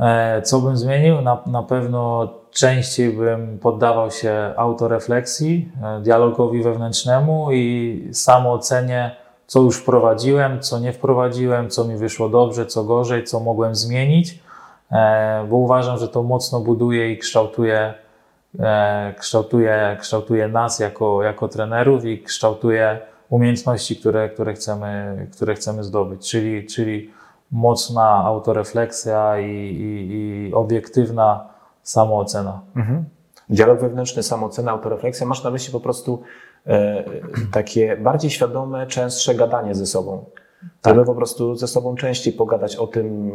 E, 0.00 0.42
Co 0.42 0.60
bym 0.60 0.76
zmienił? 0.76 1.20
Na, 1.20 1.38
na 1.46 1.62
pewno 1.62 2.28
częściej 2.50 3.12
bym 3.12 3.58
poddawał 3.58 4.10
się 4.10 4.54
autorefleksji, 4.56 5.72
e, 5.82 6.00
dialogowi 6.00 6.62
wewnętrznemu 6.62 7.52
i 7.52 8.08
samoocenie, 8.12 9.16
co 9.46 9.60
już 9.60 9.76
wprowadziłem, 9.76 10.60
co 10.60 10.78
nie 10.78 10.92
wprowadziłem, 10.92 11.70
co 11.70 11.84
mi 11.84 11.96
wyszło 11.96 12.28
dobrze, 12.28 12.66
co 12.66 12.84
gorzej, 12.84 13.24
co 13.24 13.40
mogłem 13.40 13.74
zmienić, 13.74 14.38
e, 14.92 15.46
bo 15.50 15.56
uważam, 15.56 15.98
że 15.98 16.08
to 16.08 16.22
mocno 16.22 16.60
buduje 16.60 17.12
i 17.12 17.18
kształtuje, 17.18 17.94
e, 18.58 19.14
kształtuje, 19.18 19.96
kształtuje 20.00 20.48
nas 20.48 20.78
jako, 20.78 21.22
jako 21.22 21.48
trenerów 21.48 22.04
i 22.04 22.22
kształtuje 22.22 22.98
umiejętności, 23.30 23.96
które, 23.96 24.28
które, 24.28 24.54
chcemy, 24.54 25.26
które 25.32 25.54
chcemy 25.54 25.84
zdobyć, 25.84 26.30
czyli, 26.30 26.66
czyli 26.66 27.10
mocna 27.52 28.24
autorefleksja 28.24 29.38
i, 29.38 29.50
i, 29.50 30.12
i 30.48 30.54
obiektywna 30.54 31.48
samoocena. 31.82 32.60
Mhm. 32.76 33.04
Dialog 33.48 33.80
wewnętrzny, 33.80 34.22
samoocena, 34.22 34.70
autorefleksja. 34.70 35.26
Masz 35.26 35.44
na 35.44 35.50
myśli 35.50 35.72
po 35.72 35.80
prostu 35.80 36.22
takie 37.52 37.96
bardziej 37.96 38.30
świadome, 38.30 38.86
częstsze 38.86 39.34
gadanie 39.34 39.74
ze 39.74 39.86
sobą. 39.86 40.24
Tak. 40.82 40.94
Żeby 40.94 41.06
po 41.06 41.14
prostu 41.14 41.54
ze 41.54 41.66
sobą 41.68 41.94
częściej 41.94 42.32
pogadać 42.32 42.76
o 42.76 42.86
tym, 42.86 43.32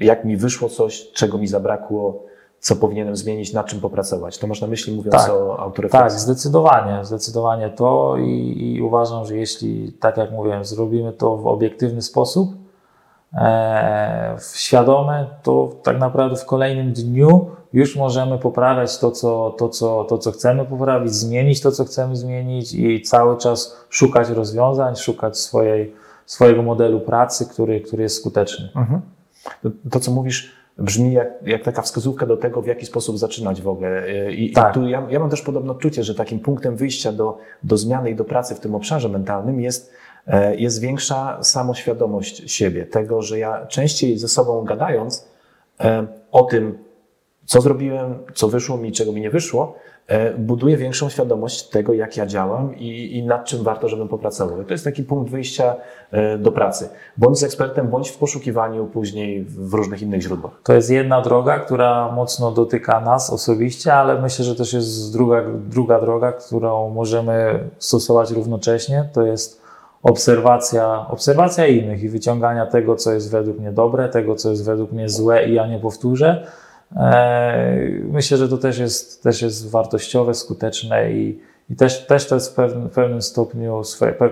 jak 0.00 0.24
mi 0.24 0.36
wyszło 0.36 0.68
coś, 0.68 1.12
czego 1.12 1.38
mi 1.38 1.46
zabrakło, 1.46 2.22
co 2.58 2.76
powinienem 2.76 3.16
zmienić, 3.16 3.52
nad 3.52 3.66
czym 3.66 3.80
popracować. 3.80 4.38
To 4.38 4.46
masz 4.46 4.60
na 4.60 4.66
myśli 4.66 4.96
mówiąc 4.96 5.14
Tak. 5.16 5.30
o 5.30 5.48
Tak, 5.50 5.60
autorefleksji. 5.60 6.20
zdecydowanie, 6.20 7.04
zdecydowanie 7.04 7.70
to 7.70 8.16
i, 8.16 8.54
i 8.76 8.82
uważam, 8.82 9.24
że 9.24 9.36
jeśli, 9.36 9.92
tak 9.92 10.16
jak 10.16 10.30
mówiłem, 10.32 10.64
zrobimy 10.64 11.12
to 11.12 11.36
w 11.36 11.46
obiektywny 11.46 12.02
sposób, 12.02 12.54
e, 13.34 14.36
w 14.38 14.56
świadomy, 14.56 15.26
to 15.42 15.70
tak 15.82 15.98
naprawdę 15.98 16.36
w 16.36 16.44
kolejnym 16.44 16.92
dniu 16.92 17.46
już 17.74 17.96
możemy 17.96 18.38
poprawiać 18.38 18.98
to 18.98 19.10
co, 19.10 19.54
to, 19.58 19.68
co, 19.68 20.04
to, 20.04 20.18
co 20.18 20.32
chcemy 20.32 20.64
poprawić, 20.64 21.14
zmienić 21.14 21.60
to, 21.60 21.72
co 21.72 21.84
chcemy 21.84 22.16
zmienić 22.16 22.74
i 22.74 23.02
cały 23.02 23.36
czas 23.36 23.76
szukać 23.90 24.28
rozwiązań, 24.28 24.96
szukać 24.96 25.38
swojej, 25.38 25.94
swojego 26.26 26.62
modelu 26.62 27.00
pracy, 27.00 27.46
który, 27.46 27.80
który 27.80 28.02
jest 28.02 28.16
skuteczny. 28.16 28.68
Mhm. 28.76 29.00
To, 29.62 29.70
to, 29.90 30.00
co 30.00 30.10
mówisz, 30.10 30.52
brzmi 30.78 31.12
jak, 31.12 31.28
jak 31.46 31.62
taka 31.62 31.82
wskazówka 31.82 32.26
do 32.26 32.36
tego, 32.36 32.62
w 32.62 32.66
jaki 32.66 32.86
sposób 32.86 33.18
zaczynać 33.18 33.62
w 33.62 33.68
ogóle. 33.68 34.12
I, 34.32 34.52
Tak. 34.52 34.70
i 34.70 34.74
tu 34.74 34.88
ja, 34.88 35.06
ja 35.10 35.20
mam 35.20 35.30
też 35.30 35.42
podobne 35.42 35.72
odczucie, 35.72 36.04
że 36.04 36.14
takim 36.14 36.40
punktem 36.40 36.76
wyjścia 36.76 37.12
do, 37.12 37.38
do 37.62 37.76
zmiany 37.76 38.10
i 38.10 38.14
do 38.14 38.24
pracy 38.24 38.54
w 38.54 38.60
tym 38.60 38.74
obszarze 38.74 39.08
mentalnym 39.08 39.60
jest, 39.60 39.92
e, 40.26 40.56
jest 40.56 40.80
większa 40.80 41.38
samoświadomość 41.42 42.50
siebie. 42.50 42.86
Tego, 42.86 43.22
że 43.22 43.38
ja 43.38 43.66
częściej 43.66 44.18
ze 44.18 44.28
sobą 44.28 44.64
gadając 44.64 45.28
e, 45.80 46.06
o 46.32 46.42
tym, 46.42 46.78
co 47.44 47.60
zrobiłem, 47.60 48.18
co 48.34 48.48
wyszło 48.48 48.76
mi, 48.76 48.92
czego 48.92 49.12
mi 49.12 49.20
nie 49.20 49.30
wyszło, 49.30 49.74
e, 50.06 50.34
buduję 50.38 50.76
większą 50.76 51.08
świadomość 51.08 51.68
tego, 51.68 51.92
jak 51.92 52.16
ja 52.16 52.26
działam 52.26 52.76
i, 52.76 53.16
i 53.16 53.26
nad 53.26 53.44
czym 53.44 53.62
warto, 53.62 53.88
żebym 53.88 54.08
popracował. 54.08 54.64
To 54.64 54.74
jest 54.74 54.84
taki 54.84 55.02
punkt 55.02 55.30
wyjścia 55.30 55.76
e, 56.10 56.38
do 56.38 56.52
pracy. 56.52 56.88
Bądź 57.16 57.38
z 57.38 57.42
ekspertem, 57.42 57.88
bądź 57.88 58.08
w 58.08 58.18
poszukiwaniu 58.18 58.86
później 58.86 59.44
w 59.44 59.74
różnych 59.74 60.02
innych 60.02 60.22
źródłach. 60.22 60.52
To 60.62 60.74
jest 60.74 60.90
jedna 60.90 61.20
droga, 61.20 61.58
która 61.58 62.12
mocno 62.12 62.50
dotyka 62.50 63.00
nas 63.00 63.30
osobiście, 63.30 63.94
ale 63.94 64.22
myślę, 64.22 64.44
że 64.44 64.54
też 64.54 64.72
jest 64.72 65.12
druga, 65.12 65.42
druga 65.68 66.00
droga, 66.00 66.32
którą 66.32 66.90
możemy 66.90 67.68
stosować 67.78 68.30
równocześnie. 68.30 69.08
To 69.12 69.22
jest 69.22 69.64
obserwacja, 70.02 71.06
obserwacja 71.08 71.66
innych 71.66 72.02
i 72.02 72.08
wyciągania 72.08 72.66
tego, 72.66 72.96
co 72.96 73.12
jest 73.12 73.30
według 73.30 73.58
mnie 73.58 73.72
dobre, 73.72 74.08
tego, 74.08 74.34
co 74.34 74.50
jest 74.50 74.64
według 74.64 74.92
mnie 74.92 75.08
złe 75.08 75.48
i 75.48 75.54
ja 75.54 75.66
nie 75.66 75.78
powtórzę. 75.78 76.46
Eee, 76.96 78.04
Myślę, 78.14 78.38
że 78.38 78.48
to 78.48 78.58
też 78.58 78.78
jest, 78.78 79.22
też 79.22 79.42
jest 79.42 79.70
wartościowe, 79.70 80.34
skuteczne 80.34 81.12
i, 81.12 81.40
i 81.70 81.76
też, 81.76 82.06
też 82.06 82.26
to 82.26 82.34
jest 82.34 82.52
w 82.52 82.54
pewnym, 82.54 82.88
w 82.88 82.92
pewnym 82.92 83.22
stopniu 83.22 83.82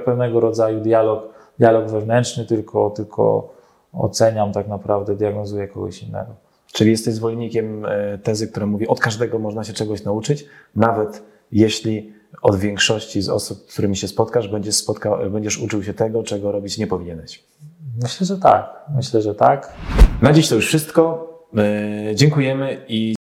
pewnego 0.04 0.40
rodzaju 0.40 0.80
dialog, 0.80 1.28
dialog 1.58 1.90
wewnętrzny, 1.90 2.44
tylko, 2.44 2.90
tylko 2.90 3.54
oceniam 3.92 4.52
tak 4.52 4.68
naprawdę, 4.68 5.16
diagnozuję 5.16 5.68
kogoś 5.68 6.02
innego. 6.02 6.34
Czyli 6.72 6.90
jesteś 6.90 7.14
zwolennikiem 7.14 7.86
e, 7.86 8.18
tezy, 8.18 8.48
która 8.48 8.66
mówi, 8.66 8.88
od 8.88 9.00
każdego 9.00 9.38
można 9.38 9.64
się 9.64 9.72
czegoś 9.72 10.04
nauczyć, 10.04 10.46
nawet 10.76 11.22
jeśli 11.52 12.12
od 12.42 12.56
większości 12.56 13.22
z 13.22 13.28
osób, 13.28 13.58
z 13.58 13.72
którymi 13.72 13.96
się 13.96 14.08
spotkasz, 14.08 14.48
będziesz, 14.48 14.74
spotka, 14.74 15.16
będziesz 15.30 15.58
uczył 15.58 15.82
się 15.82 15.94
tego, 15.94 16.22
czego 16.22 16.52
robić 16.52 16.78
nie 16.78 16.86
powinieneś. 16.86 17.44
Myślę, 18.02 18.26
że 18.26 18.38
tak. 18.38 18.70
Myślę, 18.96 19.22
że 19.22 19.34
tak. 19.34 19.72
Na 20.22 20.32
dziś 20.32 20.48
to 20.48 20.54
już 20.54 20.66
wszystko. 20.66 21.31
E, 21.56 22.14
Dziękujemy 22.14 22.84
i 22.88 23.14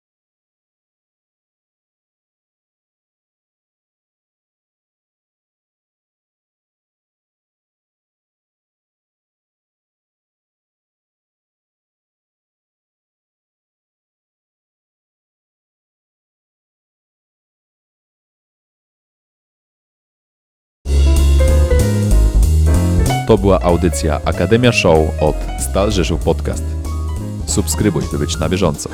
To 23.26 23.38
była 23.38 23.60
audycja 23.60 24.20
Akademia 24.24 24.72
Show 24.72 25.22
od 25.22 25.36
Stal 25.60 25.92
Rzeszów 25.92 26.24
Podcast. 26.24 26.81
Subskrybuj, 27.52 28.02
by 28.12 28.18
być 28.18 28.38
na 28.38 28.48
bieżąco. 28.48 28.90